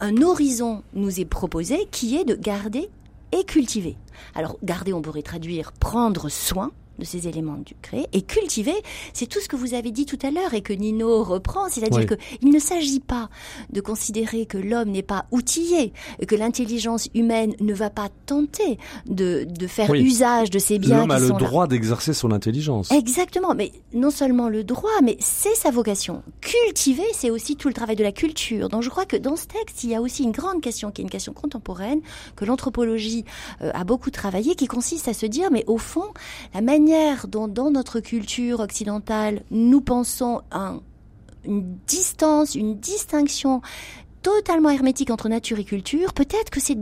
un 0.00 0.22
horizon 0.22 0.82
nous 0.92 1.20
est 1.20 1.24
proposé 1.24 1.86
qui 1.90 2.16
est 2.16 2.24
de 2.24 2.34
garder 2.34 2.90
et 3.32 3.44
cultiver. 3.44 3.96
Alors, 4.34 4.58
garder, 4.62 4.92
on 4.92 5.02
pourrait 5.02 5.22
traduire 5.22 5.72
prendre 5.72 6.28
soin, 6.28 6.70
de 6.98 7.04
ces 7.04 7.28
éléments 7.28 7.58
du 7.58 7.74
créé 7.80 8.06
et 8.12 8.22
cultiver, 8.22 8.74
c'est 9.12 9.26
tout 9.26 9.40
ce 9.40 9.48
que 9.48 9.56
vous 9.56 9.74
avez 9.74 9.90
dit 9.90 10.06
tout 10.06 10.18
à 10.22 10.30
l'heure 10.30 10.54
et 10.54 10.62
que 10.62 10.72
Nino 10.72 11.22
reprend, 11.22 11.68
c'est-à-dire 11.68 12.06
que 12.06 12.14
il 12.40 12.50
ne 12.50 12.58
s'agit 12.58 13.00
pas 13.00 13.28
de 13.70 13.80
considérer 13.80 14.46
que 14.46 14.58
l'homme 14.58 14.90
n'est 14.90 15.02
pas 15.02 15.26
outillé, 15.30 15.92
que 16.26 16.34
l'intelligence 16.34 17.08
humaine 17.14 17.54
ne 17.60 17.74
va 17.74 17.90
pas 17.90 18.08
tenter 18.26 18.78
de, 19.06 19.46
de 19.48 19.66
faire 19.66 19.92
usage 19.92 20.50
de 20.50 20.58
ces 20.58 20.78
biens. 20.78 20.98
L'homme 20.98 21.10
a 21.10 21.18
le 21.18 21.30
droit 21.30 21.66
d'exercer 21.66 22.12
son 22.12 22.32
intelligence. 22.32 22.90
Exactement, 22.90 23.54
mais 23.54 23.72
non 23.92 24.10
seulement 24.10 24.48
le 24.48 24.64
droit, 24.64 25.00
mais 25.02 25.16
c'est 25.20 25.54
sa 25.54 25.70
vocation. 25.70 26.22
Cultiver, 26.40 27.06
c'est 27.12 27.30
aussi 27.30 27.56
tout 27.56 27.68
le 27.68 27.74
travail 27.74 27.96
de 27.96 28.04
la 28.04 28.12
culture. 28.12 28.68
Donc 28.68 28.82
je 28.82 28.90
crois 28.90 29.06
que 29.06 29.16
dans 29.16 29.36
ce 29.36 29.46
texte, 29.46 29.84
il 29.84 29.90
y 29.90 29.94
a 29.94 30.00
aussi 30.00 30.22
une 30.22 30.32
grande 30.32 30.60
question 30.60 30.90
qui 30.90 31.02
est 31.02 31.04
une 31.04 31.10
question 31.10 31.32
contemporaine 31.32 32.00
que 32.36 32.44
l'anthropologie 32.44 33.24
euh, 33.62 33.70
a 33.74 33.84
beaucoup 33.84 34.10
travaillé, 34.10 34.54
qui 34.54 34.66
consiste 34.66 35.08
à 35.08 35.14
se 35.14 35.26
dire, 35.26 35.50
mais 35.50 35.64
au 35.66 35.78
fond, 35.78 36.06
la 36.54 36.60
manière 36.60 36.81
manière 36.82 37.28
dont 37.28 37.46
dans 37.46 37.70
notre 37.70 38.00
culture 38.00 38.58
occidentale, 38.60 39.42
nous 39.50 39.80
pensons 39.80 40.42
à 40.50 40.74
une 41.44 41.76
distance, 41.86 42.54
une 42.56 42.78
distinction 42.78 43.62
totalement 44.22 44.70
hermétique 44.70 45.10
entre 45.10 45.28
nature 45.28 45.58
et 45.58 45.64
culture, 45.64 46.12
peut-être 46.12 46.50
que 46.50 46.60
c'est 46.60 46.78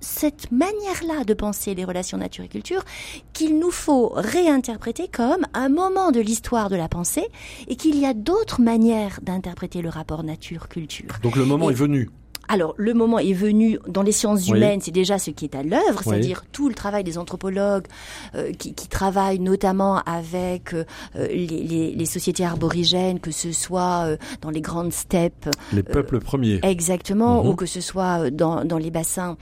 cette 0.00 0.52
manière-là 0.52 1.24
de 1.24 1.34
penser 1.34 1.74
les 1.74 1.84
relations 1.84 2.18
nature 2.18 2.44
et 2.44 2.48
culture 2.48 2.84
qu'il 3.32 3.58
nous 3.58 3.70
faut 3.70 4.12
réinterpréter 4.14 5.08
comme 5.08 5.44
un 5.54 5.68
moment 5.68 6.12
de 6.12 6.20
l'histoire 6.20 6.68
de 6.68 6.76
la 6.76 6.88
pensée 6.88 7.26
et 7.66 7.76
qu'il 7.76 7.98
y 7.98 8.06
a 8.06 8.14
d'autres 8.14 8.60
manières 8.60 9.18
d'interpréter 9.22 9.82
le 9.82 9.88
rapport 9.88 10.22
nature-culture. 10.22 11.18
Donc 11.22 11.36
le 11.36 11.44
moment 11.44 11.70
est 11.70 11.74
venu. 11.74 12.10
Alors, 12.48 12.74
le 12.78 12.94
moment 12.94 13.18
est 13.18 13.34
venu 13.34 13.78
dans 13.86 14.02
les 14.02 14.12
sciences 14.12 14.48
humaines, 14.48 14.80
c'est 14.82 14.90
déjà 14.90 15.18
ce 15.18 15.30
qui 15.30 15.44
est 15.44 15.54
à 15.54 15.62
l'œuvre, 15.62 16.02
c'est-à-dire 16.02 16.44
tout 16.50 16.68
le 16.68 16.74
travail 16.74 17.04
des 17.04 17.18
anthropologues 17.18 17.86
euh, 18.34 18.52
qui, 18.52 18.74
qui, 18.74 18.88
travaillent 18.88 19.38
notamment 19.38 19.98
avec 20.04 20.72
euh, 20.72 20.84
les, 21.14 21.94
les, 21.94 22.06
sociétés 22.06 22.44
arborigènes, 22.44 23.20
que 23.20 23.30
ce 23.30 23.52
soit 23.52 24.06
euh, 24.06 24.16
dans 24.40 24.50
les 24.50 24.62
grandes 24.62 24.92
steppes. 24.92 25.48
Les 25.72 25.82
peuples 25.82 26.20
premiers. 26.20 26.60
Exactement, 26.62 27.42
mhm. 27.42 27.50
ou 27.50 27.54
que 27.54 27.66
ce 27.66 27.82
soit 27.82 28.30
dans, 28.30 28.64
dans 28.64 28.78
les 28.78 28.90
bassins 28.90 29.36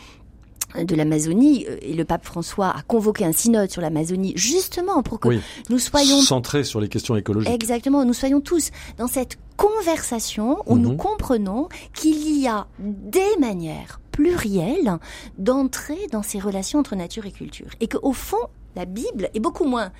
de 0.85 0.95
l'Amazonie 0.95 1.67
et 1.83 1.95
le 1.95 2.05
pape 2.05 2.25
François 2.25 2.69
a 2.69 2.83
convoqué 2.83 3.25
un 3.25 3.33
synode 3.33 3.71
sur 3.71 3.83
l'Amazonie 3.83 4.33
justement 4.37 5.03
pour 5.03 5.21
que 5.21 5.29
nous 5.69 5.79
soyons 5.79 6.21
centrés 6.21 6.65
sur 6.65 6.81
les 6.81 6.89
questions 6.89 7.17
écologiques. 7.17 7.53
Exactement, 7.53 8.05
nous 8.05 8.15
soyons 8.15 8.41
tous 8.41 8.71
dans 8.99 9.07
cette 9.07 9.39
conversation 9.57 10.59
où 10.67 10.77
nous 10.77 10.91
mhm. 10.91 10.97
comprenons 10.97 11.69
qu'il 11.95 12.39
y 12.39 12.47
a 12.47 12.67
des 12.79 13.37
manières 13.39 14.01
plurielles 14.13 14.99
d'entrer 15.39 15.99
dans 16.13 16.23
ces 16.23 16.39
relations 16.39 16.79
entre 16.79 16.97
nature 16.97 17.27
et 17.27 17.33
culture. 17.33 17.69
Et 17.81 17.89
qu'au 17.89 18.13
fond, 18.13 18.49
la 18.75 18.85
Bible 18.85 19.31
est 19.35 19.41
beaucoup 19.41 19.65
moins 19.65 19.93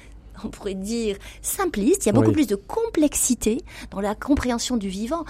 on 0.45 0.49
pourrait 0.49 0.75
dire 0.75 1.17
simpliste, 1.41 2.05
il 2.05 2.09
y 2.09 2.11
a 2.11 2.13
beaucoup 2.13 2.33
plus 2.33 2.47
de 2.47 2.57
complexité 2.57 3.63
dans 3.91 4.01
la 4.01 4.15
compréhension 4.15 4.77
du 4.77 4.89
vivant. 4.89 5.25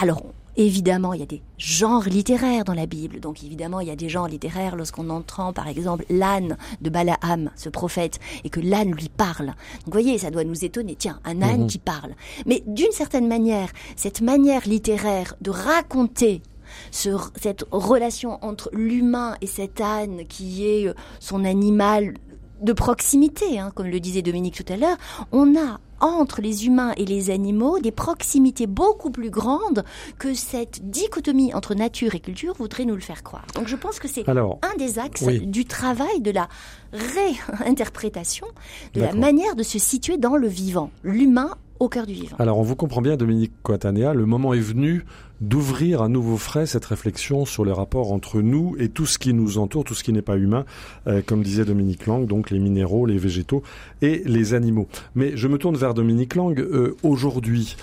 Alors, 0.00 0.22
Évidemment, 0.58 1.12
il 1.12 1.20
y 1.20 1.22
a 1.22 1.26
des 1.26 1.40
genres 1.56 2.08
littéraires 2.08 2.64
dans 2.64 2.74
la 2.74 2.86
Bible. 2.86 3.20
Donc 3.20 3.44
évidemment, 3.44 3.78
il 3.78 3.86
y 3.86 3.92
a 3.92 3.96
des 3.96 4.08
genres 4.08 4.26
littéraires 4.26 4.74
lorsqu'on 4.74 5.08
entend 5.08 5.52
par 5.52 5.68
exemple 5.68 6.04
l'âne 6.10 6.56
de 6.80 6.90
Balaam, 6.90 7.52
ce 7.54 7.68
prophète, 7.68 8.18
et 8.42 8.50
que 8.50 8.58
l'âne 8.58 8.90
lui 8.90 9.08
parle. 9.08 9.46
Donc 9.46 9.86
vous 9.86 9.92
voyez, 9.92 10.18
ça 10.18 10.32
doit 10.32 10.42
nous 10.42 10.64
étonner. 10.64 10.96
Tiens, 10.96 11.20
un 11.24 11.42
âne 11.42 11.62
mhm. 11.62 11.66
qui 11.68 11.78
parle. 11.78 12.16
Mais 12.44 12.64
d'une 12.66 12.90
certaine 12.90 13.28
manière, 13.28 13.68
cette 13.94 14.20
manière 14.20 14.66
littéraire 14.66 15.36
de 15.40 15.50
raconter 15.50 16.42
cette 16.90 17.64
relation 17.70 18.44
entre 18.44 18.68
l'humain 18.72 19.36
et 19.40 19.46
cet 19.46 19.80
âne 19.80 20.26
qui 20.26 20.66
est 20.66 20.88
euh, 20.88 20.94
son 21.20 21.44
animal 21.44 22.14
de 22.60 22.72
proximité, 22.72 23.60
hein, 23.60 23.70
comme 23.74 23.86
le 23.86 24.00
disait 24.00 24.22
Dominique 24.22 24.62
tout 24.62 24.72
à 24.72 24.76
l'heure, 24.76 24.96
on 25.30 25.56
a 25.56 25.78
entre 26.00 26.40
les 26.40 26.66
humains 26.66 26.92
et 26.96 27.04
les 27.04 27.30
animaux 27.30 27.78
des 27.78 27.92
proximités 27.92 28.66
beaucoup 28.66 29.10
plus 29.10 29.30
grandes 29.30 29.84
que 30.18 30.34
cette 30.34 30.90
dichotomie 30.90 31.54
entre 31.54 31.74
nature 31.74 32.14
et 32.14 32.20
culture 32.20 32.54
voudrait 32.54 32.84
nous 32.84 32.94
le 32.94 33.00
faire 33.00 33.22
croire. 33.22 33.46
Donc 33.54 33.68
je 33.68 33.76
pense 33.76 33.98
que 33.98 34.08
c'est 34.08 34.28
un 34.28 34.76
des 34.78 34.98
axes 34.98 35.24
du 35.24 35.64
travail 35.64 36.20
de 36.20 36.30
la 36.30 36.48
réinterprétation 36.92 38.46
de 38.94 39.00
la 39.00 39.12
manière 39.12 39.56
de 39.56 39.62
se 39.62 39.78
situer 39.78 40.16
dans 40.18 40.36
le 40.36 40.48
vivant, 40.48 40.90
l'humain 41.02 41.56
au 41.80 41.88
cœur 41.88 42.06
du 42.06 42.14
vivant. 42.14 42.36
Alors 42.38 42.58
on 42.58 42.62
vous 42.62 42.76
comprend 42.76 43.00
bien 43.00 43.16
Dominique 43.16 43.52
Coatanea, 43.62 44.12
le 44.12 44.26
moment 44.26 44.54
est 44.54 44.60
venu 44.60 45.04
d'ouvrir 45.40 46.02
à 46.02 46.08
nouveau 46.08 46.36
frais 46.36 46.66
cette 46.66 46.84
réflexion 46.84 47.44
sur 47.44 47.64
les 47.64 47.72
rapports 47.72 48.12
entre 48.12 48.40
nous 48.40 48.76
et 48.78 48.88
tout 48.88 49.06
ce 49.06 49.18
qui 49.18 49.32
nous 49.32 49.58
entoure, 49.58 49.84
tout 49.84 49.94
ce 49.94 50.02
qui 50.02 50.12
n'est 50.12 50.22
pas 50.22 50.36
humain, 50.36 50.64
euh, 51.06 51.22
comme 51.24 51.42
disait 51.42 51.64
Dominique 51.64 52.06
Lang, 52.06 52.26
donc 52.26 52.50
les 52.50 52.58
minéraux, 52.58 53.06
les 53.06 53.18
végétaux 53.18 53.62
et 54.02 54.22
les 54.24 54.54
animaux. 54.54 54.88
Mais 55.14 55.36
je 55.36 55.48
me 55.48 55.58
tourne 55.58 55.76
vers 55.76 55.94
Dominique 55.94 56.34
Lang. 56.34 56.58
Euh, 56.58 56.96
aujourd'hui, 57.02 57.76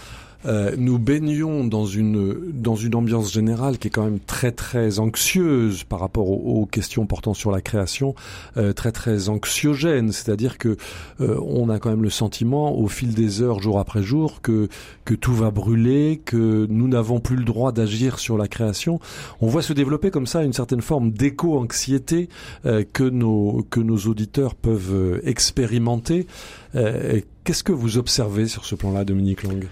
euh, 0.46 0.76
nous 0.78 1.00
baignons 1.00 1.66
dans 1.66 1.86
une 1.86 2.52
dans 2.52 2.76
une 2.76 2.96
ambiance 2.96 3.32
générale 3.32 3.78
qui 3.78 3.88
est 3.88 3.92
quand 3.92 4.04
même 4.04 4.20
très 4.20 4.52
très 4.52 5.00
anxieuse 5.00 5.84
par 5.84 6.00
rapport 6.00 6.30
aux, 6.30 6.66
questions 6.66 7.06
portant 7.06 7.34
sur 7.34 7.52
la 7.52 7.62
création, 7.62 8.16
euh, 8.58 8.74
très 8.74 8.92
très 8.92 9.30
anxiogène. 9.30 10.12
C'est-à-dire 10.12 10.58
que 10.58 10.78
euh, 11.22 11.40
on 11.42 11.70
a 11.70 11.80
quand 11.80 11.90
même 11.90 12.04
le 12.04 12.10
sentiment, 12.10 12.78
au 12.78 12.88
fil 12.88 13.14
des 13.14 13.42
heures, 13.42 13.60
jour 13.60 13.80
après 13.80 14.04
jour, 14.04 14.42
que 14.42 14.68
que 15.06 15.14
tout 15.14 15.34
va 15.34 15.52
brûler, 15.52 16.22
que 16.24 16.68
nous 16.70 16.88
n'avons 16.88 17.20
plus 17.20 17.36
le 17.36 17.44
droit 17.44 17.72
d'agir 17.72 18.20
sur 18.20 18.38
la 18.38 18.48
création. 18.48 19.00
On 19.42 19.48
voit 19.48 19.62
se 19.62 19.74
développer 19.74 20.12
comme 20.12 20.28
ça 20.28 20.44
une 20.44 20.54
certaine 20.54 20.82
forme 20.82 21.12
d'éco-anxiété 21.12 22.30
que 22.64 23.04
nos 23.04 23.66
que 23.70 23.80
nos 23.80 23.98
auditeurs 23.98 24.56
peuvent 24.56 25.22
expérimenter. 25.24 26.28
Qu'est-ce 26.74 27.64
que 27.64 27.72
vous 27.72 27.98
observez 27.98 28.48
sur 28.48 28.66
ce 28.66 28.76
plan-là, 28.76 29.06
Dominique 29.06 29.44
Lang? 29.44 29.66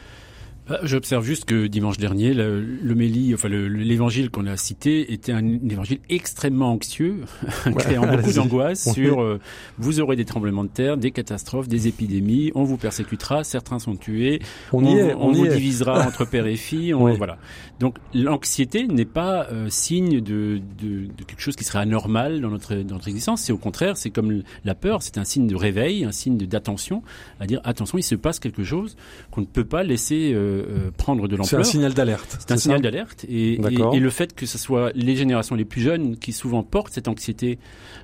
J'observe 0.83 1.25
juste 1.25 1.45
que 1.45 1.67
dimanche 1.67 1.97
dernier, 1.97 2.33
le, 2.33 3.33
enfin 3.33 3.49
l'évangile 3.49 4.29
qu'on 4.29 4.47
a 4.47 4.55
cité 4.55 5.11
était 5.11 5.31
un, 5.33 5.45
évangile 5.45 5.99
extrêmement 6.09 6.71
anxieux, 6.71 7.21
créant 7.77 8.07
beaucoup 8.15 8.31
d'angoisse 8.31 8.93
sur 8.93 9.21
euh, 9.21 9.39
vous 9.77 9.99
aurez 9.99 10.15
des 10.15 10.25
tremblements 10.25 10.63
de 10.63 10.69
terre, 10.69 10.97
des 10.97 11.11
catastrophes, 11.11 11.67
des 11.67 11.87
épidémies, 11.87 12.51
on 12.55 12.63
vous 12.63 12.77
persécutera, 12.77 13.43
certains 13.43 13.79
sont 13.79 13.95
tués, 13.95 14.39
on, 14.71 14.85
on, 14.85 15.31
vous 15.31 15.47
divisera 15.47 16.01
entre 16.07 16.25
père 16.25 16.47
et 16.47 16.55
fille, 16.55 16.93
on, 16.93 17.13
voilà. 17.13 17.37
Donc 17.79 17.97
l'anxiété 18.13 18.87
n'est 18.87 19.05
pas 19.05 19.47
euh, 19.51 19.67
signe 19.69 20.21
de, 20.21 20.61
de, 20.79 21.07
de, 21.07 21.23
quelque 21.25 21.41
chose 21.41 21.55
qui 21.55 21.65
serait 21.65 21.79
anormal 21.79 22.39
dans 22.39 22.49
notre, 22.49 22.75
dans 22.75 22.95
notre 22.95 23.09
existence. 23.09 23.41
C'est 23.41 23.51
au 23.51 23.57
contraire, 23.57 23.97
c'est 23.97 24.11
comme 24.11 24.43
la 24.63 24.75
peur, 24.75 25.01
c'est 25.01 25.17
un 25.17 25.25
signe 25.25 25.47
de 25.47 25.55
réveil, 25.55 26.05
un 26.05 26.11
signe 26.11 26.37
d'attention, 26.37 27.03
à 27.39 27.47
dire 27.47 27.59
attention, 27.63 27.97
il 27.97 28.03
se 28.03 28.15
passe 28.15 28.39
quelque 28.39 28.63
chose 28.63 28.95
qu'on 29.31 29.41
ne 29.41 29.45
peut 29.45 29.65
pas 29.65 29.83
laisser 29.83 30.31
euh, 30.33 30.52
euh, 30.53 30.91
prendre 30.95 31.27
de 31.27 31.35
l'ampleur. 31.35 31.47
C'est 31.47 31.57
un 31.57 31.71
signal 31.71 31.93
d'alerte. 31.93 32.37
C'est 32.39 32.51
un 32.51 32.57
signal 32.57 32.81
d'alerte 32.81 33.25
et, 33.27 33.53
et, 33.53 33.59
et, 33.93 33.99
le 33.99 34.09
fait 34.09 34.33
que 34.33 34.45
ce 34.45 34.57
soit 34.57 34.91
les 34.95 35.15
générations 35.15 35.55
les 35.55 35.65
plus 35.65 35.81
jeunes 35.81 36.17
qui 36.17 36.33
souvent 36.33 36.63
portent 36.63 36.93
cette 36.93 37.07
anxiété 37.07 37.59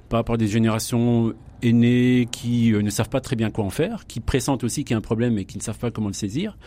par 0.10 0.20
rapport 0.20 0.36
à 0.36 0.38
des 0.38 0.48
générations 0.48 1.34
aînés 1.62 2.28
qui 2.32 2.74
euh, 2.74 2.82
ne 2.82 2.90
savent 2.90 3.10
pas 3.10 3.22
très 3.22 3.36
bien 3.36 3.50
quoi 3.50 3.64
en 3.66 3.70
faire, 3.70 4.06
qui 4.08 4.20
pressentent 4.20 4.64
aussi 4.64 4.84
qu'il 4.84 4.92
y 4.92 4.96
a 4.96 4.98
un 4.98 5.02
problème 5.02 5.38
et 5.38 5.46
qui 5.46 5.58
ne 5.58 5.64
savent 5.64 5.78
pas 5.78 5.92
comment 5.92 6.08
le 6.08 6.14
saisir. 6.14 6.58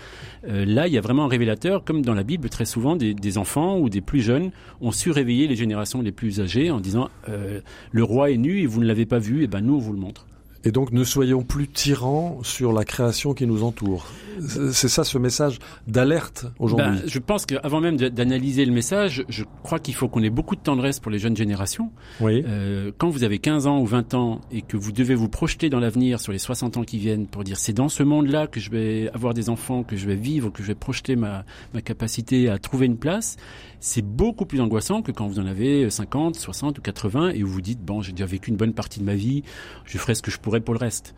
Euh, 0.49 0.65
là, 0.65 0.87
il 0.87 0.93
y 0.93 0.99
a 0.99 1.01
vraiment 1.01 1.25
un 1.25 1.29
révélateur, 1.29 1.85
comme 1.85 2.03
dans 2.03 2.15
la 2.15 2.23
Bible, 2.23 2.49
très 2.49 2.65
souvent, 2.65 2.97
des, 2.97 3.15
des, 3.15 3.39
enfants 3.39 3.79
ou 3.79 3.89
des 3.89 4.01
plus 4.01 4.21
jeunes 4.21 4.51
ont 4.81 4.93
su 4.93 5.11
réveiller 5.11 5.49
les 5.49 5.57
générations 5.57 6.03
les 6.03 6.13
plus 6.13 6.41
âgées 6.41 6.71
en 6.71 6.81
disant 6.81 7.09
euh, 7.29 7.61
le 7.91 8.05
roi 8.05 8.31
est 8.31 8.37
nu 8.37 8.61
et 8.61 8.67
vous 8.67 8.81
ne 8.81 8.87
l'avez 8.87 9.07
pas 9.07 9.19
vu, 9.19 9.43
et 9.43 9.47
ben 9.47 9.61
nous 9.61 9.75
on 9.75 9.79
vous 9.79 9.93
le 9.93 9.99
montre. 9.99 10.27
Et 10.65 10.71
donc 10.71 10.93
ne 10.93 11.05
soyons 11.05 11.43
plus 11.43 11.69
tyrans 11.69 12.39
sur 12.43 12.73
la 12.73 12.85
création 12.85 13.35
qui 13.35 13.47
nous 13.47 13.65
entoure. 13.65 14.07
C'est 14.73 14.89
ça 14.89 15.05
ce 15.05 15.19
message 15.19 15.59
d'alerte 15.87 16.47
aujourd'hui. 16.59 17.01
Ben, 17.01 17.03
je 17.07 17.19
pense 17.19 17.47
qu'avant 17.47 17.81
même 17.81 17.97
d'analyser 17.97 18.65
le 18.65 18.73
message, 18.73 19.25
je 19.29 19.45
crois 19.63 19.79
qu'il 19.79 19.95
faut 19.95 20.09
qu'on 20.09 20.23
ait 20.23 20.31
beaucoup 20.31 20.57
de 20.57 20.61
tendresse 20.61 21.01
pour 21.01 21.11
les 21.11 21.19
jeunes 21.19 21.37
générations. 21.37 21.91
Oui. 22.21 22.43
Euh, 22.47 22.93
quand 22.97 23.11
vous 23.11 23.25
avez 23.25 23.39
15 23.39 23.67
ans 23.67 23.81
ou 23.81 23.87
20 23.87 24.15
ans 24.15 24.41
et 24.51 24.63
que 24.63 24.77
vous 24.77 24.93
devez 24.93 25.15
vous 25.15 25.29
projeter 25.29 25.69
dans 25.69 25.81
l'avenir 25.81 26.21
sur 26.21 26.33
les 26.33 26.39
60 26.39 26.77
ans 26.77 26.85
qui 26.85 26.99
viennent 26.99 27.27
pour 27.27 27.45
dire 27.45 27.59
c'est 27.59 27.73
dans 27.73 27.89
ce 27.89 28.03
monde-là 28.03 28.47
que 28.47 28.61
je 28.61 28.71
vais 28.71 29.11
avoir 29.13 29.35
des 29.35 29.51
enfants, 29.51 29.83
que 29.83 29.97
je 29.97 30.07
vais 30.07 30.17
vivre, 30.17 30.51
que 30.51 30.63
je 30.63 30.69
vais 30.69 30.75
projeter 30.75 31.17
ma, 31.17 31.45
ma 31.75 31.83
capacité 31.83 32.49
à 32.49 32.59
trouver 32.59 32.87
une 32.87 32.99
place, 32.99 33.37
c'est 33.81 34.03
beaucoup 34.03 34.47
plus 34.47 34.61
angoissant 34.61 35.03
que 35.03 35.11
quand 35.13 35.27
vous 35.27 35.41
en 35.41 35.47
avez 35.47 35.91
50, 35.91 36.37
60 36.37 36.79
ou 36.79 36.83
80 36.83 37.31
et 37.31 37.43
vous 37.43 37.53
vous 37.53 37.61
dites 37.61 37.81
bon 37.81 38.01
j'ai 38.01 38.13
déjà 38.13 38.27
vécu 38.27 38.51
une 38.51 38.57
bonne 38.57 38.75
partie 38.75 39.01
de 39.01 39.05
ma 39.05 39.15
vie, 39.15 39.43
je 39.85 39.99
ferai 39.99 40.15
ce 40.15 40.23
que 40.23 40.31
je 40.31 40.39
pourrais 40.39 40.52
pour 40.61 40.75
le 40.75 40.79
reste. 40.79 41.15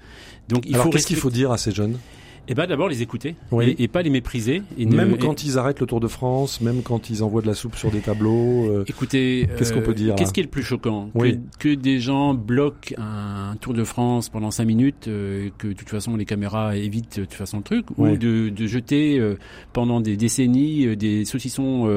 Donc 0.49 0.65
il 0.67 0.75
Alors 0.75 0.91
qu'est-ce 0.91 1.07
qu'il 1.07 1.17
faut 1.17 1.31
dire 1.31 1.51
à 1.51 1.59
ces 1.59 1.73
jeunes? 1.73 1.99
Eh 2.49 2.55
ben 2.55 2.67
d'abord 2.67 2.89
les 2.89 3.01
écouter 3.03 3.37
Oui. 3.53 3.75
et, 3.79 3.85
et 3.85 3.89
pas 3.89 4.03
les 4.03 4.11
mépriser. 4.11 4.63
Et 4.79 4.87
ne- 4.87 4.95
Même 4.95 5.13
et- 5.15 5.19
quand 5.19 5.45
ils 5.45 5.59
arrêtent 5.59 5.81
le 5.81 5.87
Tour 5.87 6.01
de 6.01 6.09
France, 6.09 6.61
même 6.61 6.83
quand 6.83 7.09
ils 7.11 7.23
envoient 7.23 7.43
de 7.43 7.47
la 7.47 7.55
soupe 7.55 7.77
sur 7.77 7.91
des 7.91 8.01
tableaux. 8.01 8.65
euh, 8.71 8.85
Écoutez, 8.87 9.49
Qu'est-ce 9.57 9.73
qu'on 9.73 9.81
euh, 9.81 9.83
peut 9.83 9.95
dire, 9.95 10.15
Qu'est-ce 10.15 10.33
qui 10.33 10.41
est 10.41 10.45
le 10.45 10.49
plus 10.51 10.63
choquant 10.63 11.11
Oui. 11.15 11.41
que, 11.59 11.69
que 11.71 11.75
des 11.75 12.01
gens 12.01 12.35
bloquent 12.35 12.95
un 12.99 13.57
Tour 13.61 13.73
de 13.75 13.85
France 13.85 14.29
pendant 14.29 14.51
cinq 14.51 14.65
minutes, 14.67 15.09
euh, 15.09 15.49
que 15.59 15.69
de 15.69 15.73
toute 15.73 15.89
façon 15.89 16.17
les 16.17 16.25
caméras 16.27 16.77
évitent 16.77 17.21
de 17.21 17.25
toute 17.25 17.35
façon 17.35 17.59
le 17.59 17.63
truc, 17.63 17.87
Oui. 17.97 18.11
ou 18.13 18.17
de, 18.17 18.49
de 18.51 18.67
jeter 18.67 19.19
euh, 19.19 19.39
pendant 19.73 20.01
des 20.01 20.17
décennies 20.17 20.97
des 20.97 21.25
saucissons 21.25 21.89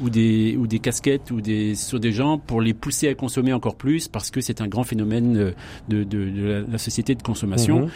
ou 0.00 0.10
des 0.10 0.56
ou 0.58 0.66
des 0.66 0.78
casquettes 0.78 1.30
ou 1.30 1.40
des 1.40 1.74
sur 1.74 1.98
des 2.00 2.12
gens 2.12 2.38
pour 2.38 2.60
les 2.60 2.74
pousser 2.74 3.08
à 3.08 3.14
consommer 3.14 3.52
encore 3.52 3.76
plus 3.76 4.08
parce 4.08 4.30
que 4.30 4.40
c'est 4.40 4.60
un 4.60 4.68
grand 4.68 4.84
phénomène 4.84 5.52
de, 5.88 6.04
de, 6.04 6.04
de 6.04 6.46
la, 6.46 6.60
la 6.62 6.78
société 6.78 7.14
de 7.14 7.22
consommation 7.22 7.82
mhm. 7.82 7.88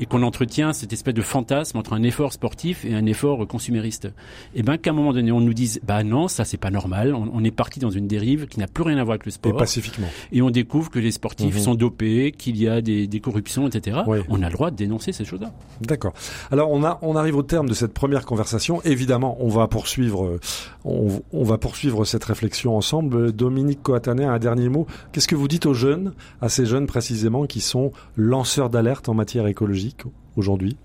et 0.00 0.06
qu'on 0.06 0.22
entretient 0.22 0.72
cette 0.72 0.92
espèce 0.92 1.14
de 1.14 1.22
fantasme 1.26 1.76
entre 1.78 1.92
un 1.92 2.02
effort 2.02 2.32
sportif 2.32 2.84
et 2.84 2.94
un 2.94 3.04
effort 3.06 3.46
consumériste. 3.46 4.08
Et 4.54 4.62
ben 4.62 4.78
qu'à 4.78 4.90
un 4.90 4.92
moment 4.94 5.12
donné 5.12 5.32
on 5.32 5.40
nous 5.40 5.52
dise 5.54 5.80
bah 5.86 6.02
non 6.04 6.28
ça 6.28 6.44
c'est 6.44 6.56
pas 6.56 6.70
normal, 6.70 7.14
on, 7.14 7.28
on 7.34 7.44
est 7.44 7.50
parti 7.50 7.80
dans 7.80 7.90
une 7.90 8.06
dérive 8.06 8.46
qui 8.46 8.58
n'a 8.60 8.66
plus 8.66 8.82
rien 8.84 8.96
à 8.98 9.04
voir 9.04 9.14
avec 9.14 9.26
le 9.26 9.30
Et 9.30 9.32
sport 9.32 9.56
pacifiquement. 9.56 10.06
et 10.32 10.40
on 10.42 10.50
découvre 10.50 10.90
que 10.90 10.98
les 10.98 11.10
sportifs 11.10 11.54
Mhm. 11.56 11.60
sont 11.60 11.74
dopés, 11.74 12.32
qu'il 12.32 12.56
y 12.56 12.68
a 12.68 12.80
des, 12.80 13.06
des 13.06 13.20
corruptions, 13.20 13.66
etc. 13.68 13.98
On 14.28 14.42
a 14.42 14.46
le 14.48 14.52
droit 14.52 14.70
de 14.70 14.76
dénoncer 14.76 15.12
ces 15.12 15.24
choses-là. 15.24 15.52
D'accord. 15.82 16.12
Alors 16.50 16.70
on 16.70 16.82
a 16.84 16.98
on 17.02 17.16
arrive 17.16 17.36
au 17.36 17.42
terme 17.42 17.68
de 17.68 17.74
cette 17.74 17.92
première 17.92 18.24
conversation. 18.24 18.80
Évidemment, 18.84 19.36
on 19.40 19.48
va 19.48 19.66
poursuivre 19.68 20.24
euh, 20.24 20.40
on, 20.84 21.22
on 21.32 21.42
va 21.44 21.58
poursuivre 21.58 22.04
cette 22.04 22.24
réflexion 22.24 22.76
ensemble. 22.76 23.32
Dominique 23.32 23.82
Coatané, 23.82 24.24
un 24.24 24.38
dernier 24.38 24.68
mot. 24.68 24.86
Qu'est-ce 25.12 25.28
que 25.28 25.34
vous 25.34 25.48
dites 25.48 25.66
aux 25.66 25.74
jeunes, 25.74 26.12
à 26.40 26.48
ces 26.48 26.64
jeunes 26.66 26.86
précisément 26.86 27.46
qui 27.46 27.60
sont 27.60 27.92
lanceurs 28.16 28.70
d'alerte 28.70 29.08
en 29.08 29.14
matière 29.14 29.46
écologique 29.46 30.02
aujourd'hui? 30.36 30.76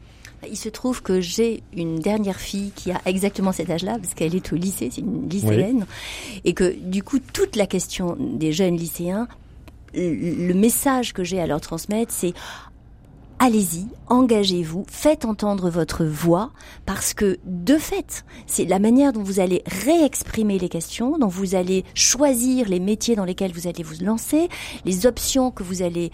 Il 0.50 0.58
se 0.58 0.70
trouve 0.70 1.02
que 1.02 1.22
j'ai 1.22 1.62
une 1.76 2.00
dernière 2.00 2.40
fille 2.40 2.72
qui 2.76 2.92
a 2.92 3.02
exactement 3.06 3.52
cet 3.52 3.70
âge-là, 3.70 3.98
parce 4.02 4.14
qu'elle 4.14 4.36
est 4.36 4.52
au 4.54 4.56
lycée, 4.56 4.90
c'est 4.92 5.02
une 5.02 5.30
lycéenne, 5.30 5.86
et 6.46 6.54
que 6.54 6.76
du 6.76 7.04
coup, 7.04 7.20
toute 7.20 7.56
la 7.56 7.68
question 7.68 8.18
des 8.20 8.52
jeunes 8.52 8.76
lycéens, 8.76 9.28
le 9.94 10.48
le 10.48 10.54
message 10.54 11.14
que 11.14 11.24
j'ai 11.24 11.40
à 11.40 11.48
leur 11.48 11.62
transmettre, 11.62 12.12
c'est 12.12 12.34
allez-y, 13.40 13.88
engagez-vous, 14.08 14.86
faites 14.88 15.26
entendre 15.26 15.70
votre 15.70 16.06
voix, 16.06 16.52
parce 16.86 17.16
que 17.16 17.40
de 17.46 17.78
fait, 17.78 18.24
c'est 18.46 18.66
la 18.66 18.78
manière 18.78 19.14
dont 19.14 19.24
vous 19.24 19.40
allez 19.40 19.64
réexprimer 19.66 20.60
les 20.60 20.70
questions, 20.70 21.18
dont 21.18 21.28
vous 21.28 21.56
allez 21.56 21.84
choisir 21.96 22.70
les 22.70 22.80
métiers 22.80 23.16
dans 23.16 23.26
lesquels 23.26 23.52
vous 23.52 23.68
allez 23.68 23.82
vous 23.82 24.04
lancer, 24.04 24.48
les 24.86 25.08
options 25.08 25.50
que 25.50 25.64
vous 25.64 25.82
allez 25.82 26.12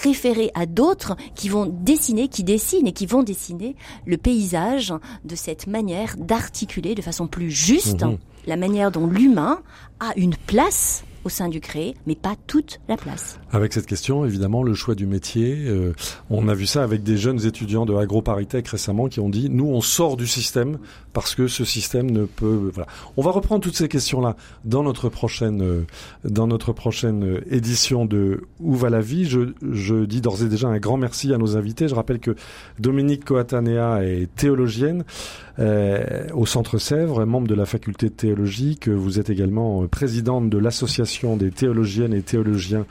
préférer 0.00 0.50
à 0.54 0.64
d'autres 0.64 1.14
qui 1.34 1.50
vont 1.50 1.66
dessiner, 1.66 2.28
qui 2.28 2.42
dessinent 2.42 2.86
et 2.86 2.92
qui 2.92 3.04
vont 3.04 3.22
dessiner 3.22 3.76
le 4.06 4.16
paysage 4.16 4.94
de 5.26 5.34
cette 5.36 5.66
manière 5.66 6.16
d'articuler 6.16 6.94
de 6.94 7.02
façon 7.02 7.26
plus 7.26 7.50
juste 7.50 8.02
Mhm. 8.04 8.16
la 8.46 8.56
manière 8.56 8.90
dont 8.90 9.06
l'humain 9.06 9.60
a 10.00 10.12
une 10.16 10.34
place 10.46 11.04
au 11.24 11.28
sein 11.28 11.48
du 11.48 11.60
créé, 11.60 11.94
mais 12.06 12.14
pas 12.14 12.34
toute 12.46 12.80
la 12.88 12.96
place. 12.96 13.38
Avec 13.52 13.72
cette 13.72 13.86
question, 13.86 14.24
évidemment, 14.24 14.62
le 14.62 14.74
choix 14.74 14.94
du 14.94 15.06
métier. 15.06 15.56
euh, 15.66 15.92
on 16.30 16.48
a 16.48 16.54
vu 16.54 16.66
ça 16.66 16.82
avec 16.82 17.02
des 17.02 17.16
jeunes 17.16 17.44
étudiants 17.46 17.86
de 17.86 17.94
AgroParisTech 17.94 18.66
récemment 18.68 19.08
qui 19.08 19.20
ont 19.20 19.28
dit 19.28 19.48
nous, 19.50 19.66
on 19.66 19.80
sort 19.80 20.16
du 20.16 20.26
système 20.26 20.78
parce 21.12 21.34
que 21.34 21.48
ce 21.48 21.64
système 21.64 22.10
ne 22.10 22.24
peut. 22.24 22.70
Voilà. 22.72 22.88
On 23.16 23.22
va 23.22 23.30
reprendre 23.30 23.62
toutes 23.62 23.76
ces 23.76 23.88
questions-là 23.88 24.36
dans 24.64 24.82
notre 24.82 25.08
prochaine 25.08 25.62
euh, 25.62 25.86
dans 26.24 26.46
notre 26.46 26.72
prochaine 26.72 27.24
euh, 27.24 27.54
édition 27.54 28.04
de 28.04 28.44
Où 28.60 28.74
va 28.74 28.90
la 28.90 29.00
vie? 29.00 29.24
Je, 29.24 29.52
je 29.70 30.04
dis 30.04 30.20
d'ores 30.20 30.42
et 30.42 30.48
déjà 30.48 30.68
un 30.68 30.78
grand 30.78 30.96
merci 30.96 31.32
à 31.34 31.38
nos 31.38 31.56
invités. 31.56 31.88
Je 31.88 31.94
rappelle 31.94 32.20
que 32.20 32.36
Dominique 32.78 33.24
Coatanea 33.24 34.04
est 34.04 34.34
théologienne 34.34 35.04
euh, 35.58 36.26
au 36.34 36.46
Centre 36.46 36.78
Sèvres, 36.78 37.24
membre 37.24 37.48
de 37.48 37.54
la 37.54 37.66
faculté 37.66 38.08
de 38.08 38.14
théologie, 38.14 38.78
que 38.78 38.90
vous 38.90 39.18
êtes 39.18 39.30
également 39.30 39.82
euh, 39.82 39.88
présidente 39.88 40.48
de 40.48 40.58
l'association 40.58 41.36
des 41.36 41.50
théologiennes 41.50 42.14
et 42.14 42.22
théologiens 42.22 42.86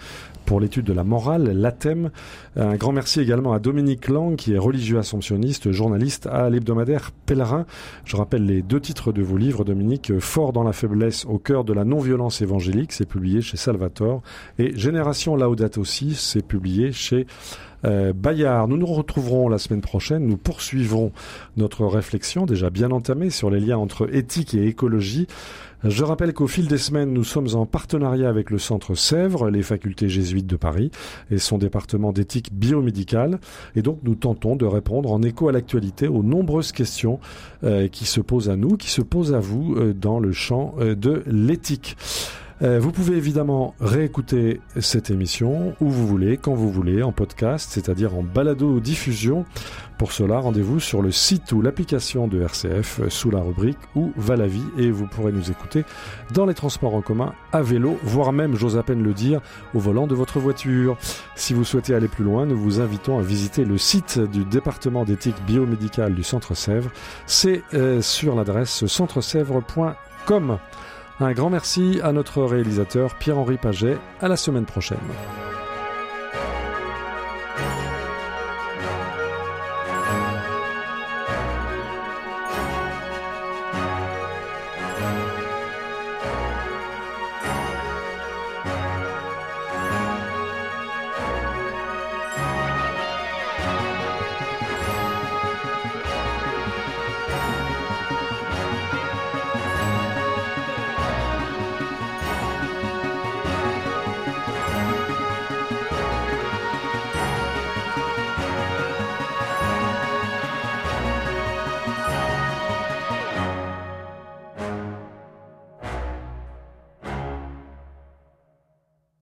pour 0.45 0.59
l'étude 0.59 0.85
de 0.85 0.93
la 0.93 1.03
morale, 1.03 1.51
l'ATEM. 1.51 2.09
Un 2.55 2.75
grand 2.75 2.91
merci 2.91 3.19
également 3.19 3.53
à 3.53 3.59
Dominique 3.59 4.07
Lang, 4.07 4.35
qui 4.35 4.53
est 4.53 4.57
religieux 4.57 4.97
assomptionniste, 4.97 5.71
journaliste 5.71 6.25
à 6.25 6.49
l'hebdomadaire 6.49 7.11
Pèlerin. 7.27 7.67
Je 8.03 8.15
rappelle 8.15 8.47
les 8.47 8.63
deux 8.63 8.79
titres 8.79 9.11
de 9.11 9.21
vos 9.21 9.37
livres, 9.37 9.63
Dominique, 9.63 10.17
Fort 10.19 10.51
dans 10.51 10.63
la 10.63 10.73
faiblesse, 10.73 11.25
au 11.25 11.37
cœur 11.37 11.65
de 11.65 11.73
la 11.73 11.85
non-violence 11.85 12.41
évangélique, 12.41 12.93
c'est 12.93 13.07
publié 13.07 13.41
chez 13.41 13.57
Salvator, 13.57 14.23
et 14.57 14.75
Génération 14.75 15.35
Laudate 15.35 15.77
aussi, 15.77 16.15
c'est 16.15 16.45
publié 16.45 16.91
chez 16.91 17.27
euh, 17.85 18.13
Bayard. 18.13 18.67
Nous 18.67 18.77
nous 18.77 18.85
retrouverons 18.85 19.49
la 19.49 19.57
semaine 19.57 19.81
prochaine. 19.81 20.25
Nous 20.25 20.37
poursuivrons 20.37 21.11
notre 21.57 21.85
réflexion 21.85 22.45
déjà 22.45 22.69
bien 22.69 22.91
entamée 22.91 23.29
sur 23.29 23.49
les 23.49 23.59
liens 23.59 23.77
entre 23.77 24.13
éthique 24.13 24.53
et 24.53 24.67
écologie. 24.67 25.27
Je 25.85 26.03
rappelle 26.03 26.33
qu'au 26.33 26.47
fil 26.47 26.67
des 26.67 26.77
semaines, 26.77 27.13
nous 27.13 27.23
sommes 27.23 27.55
en 27.55 27.65
partenariat 27.65 28.27
avec 28.27 28.49
le 28.49 28.57
Centre 28.57 28.95
Sèvres, 28.95 29.49
les 29.49 29.63
facultés 29.63 30.09
jésuites 30.09 30.45
de 30.45 30.57
Paris 30.57 30.91
et 31.31 31.37
son 31.37 31.57
département 31.57 32.11
d'éthique 32.11 32.53
biomédicale. 32.53 33.39
Et 33.77 33.81
donc, 33.81 33.99
nous 34.03 34.15
tentons 34.15 34.57
de 34.57 34.65
répondre 34.65 35.09
en 35.09 35.21
écho 35.21 35.47
à 35.47 35.53
l'actualité 35.53 36.09
aux 36.09 36.21
nombreuses 36.21 36.73
questions 36.73 37.21
euh, 37.63 37.87
qui 37.87 38.05
se 38.05 38.19
posent 38.19 38.49
à 38.49 38.57
nous, 38.57 38.75
qui 38.75 38.89
se 38.89 39.01
posent 39.01 39.33
à 39.33 39.39
vous 39.39 39.75
euh, 39.75 39.93
dans 39.93 40.19
le 40.19 40.33
champ 40.33 40.75
de 40.79 41.23
l'éthique. 41.27 41.95
Euh, 42.61 42.79
vous 42.79 42.91
pouvez 42.91 43.15
évidemment 43.15 43.73
réécouter 43.79 44.59
cette 44.79 45.09
émission 45.09 45.75
où 45.79 45.89
vous 45.89 46.05
voulez, 46.05 46.37
quand 46.37 46.53
vous 46.53 46.69
voulez, 46.69 47.03
en 47.03 47.11
podcast, 47.11 47.69
c'est-à-dire 47.71 48.15
en 48.15 48.23
balado 48.23 48.79
diffusion. 48.79 49.45
Pour 49.97 50.11
cela, 50.13 50.39
rendez-vous 50.39 50.79
sur 50.79 51.01
le 51.01 51.11
site 51.11 51.51
ou 51.51 51.61
l'application 51.61 52.27
de 52.27 52.41
RCF 52.41 53.01
euh, 53.01 53.09
sous 53.09 53.31
la 53.31 53.41
rubrique 53.41 53.77
Où 53.95 54.11
va 54.15 54.37
la 54.37 54.47
vie 54.47 54.63
et 54.77 54.91
vous 54.91 55.07
pourrez 55.07 55.31
nous 55.31 55.51
écouter 55.51 55.83
dans 56.33 56.45
les 56.45 56.53
transports 56.53 56.95
en 56.95 57.01
commun, 57.01 57.33
à 57.51 57.61
vélo, 57.61 57.97
voire 58.03 58.31
même, 58.31 58.55
j'ose 58.55 58.77
à 58.77 58.83
peine 58.83 59.03
le 59.03 59.13
dire, 59.13 59.41
au 59.73 59.79
volant 59.79 60.07
de 60.07 60.15
votre 60.15 60.39
voiture. 60.39 60.97
Si 61.35 61.53
vous 61.53 61.65
souhaitez 61.65 61.93
aller 61.93 62.07
plus 62.07 62.23
loin, 62.23 62.45
nous 62.45 62.57
vous 62.57 62.79
invitons 62.79 63.19
à 63.19 63.21
visiter 63.21 63.65
le 63.65 63.77
site 63.77 64.19
du 64.19 64.45
département 64.45 65.03
d'éthique 65.05 65.35
biomédicale 65.45 66.13
du 66.13 66.23
Centre 66.23 66.55
Sèvres. 66.55 66.91
C'est 67.25 67.63
euh, 67.73 68.01
sur 68.01 68.35
l'adresse 68.35 68.85
centresèvres.com. 68.85 70.57
Un 71.21 71.33
grand 71.33 71.49
merci 71.49 71.99
à 72.01 72.13
notre 72.13 72.43
réalisateur 72.43 73.15
Pierre-Henri 73.15 73.57
Paget. 73.57 73.97
À 74.21 74.29
la 74.29 74.37
semaine 74.37 74.65
prochaine. 74.65 74.97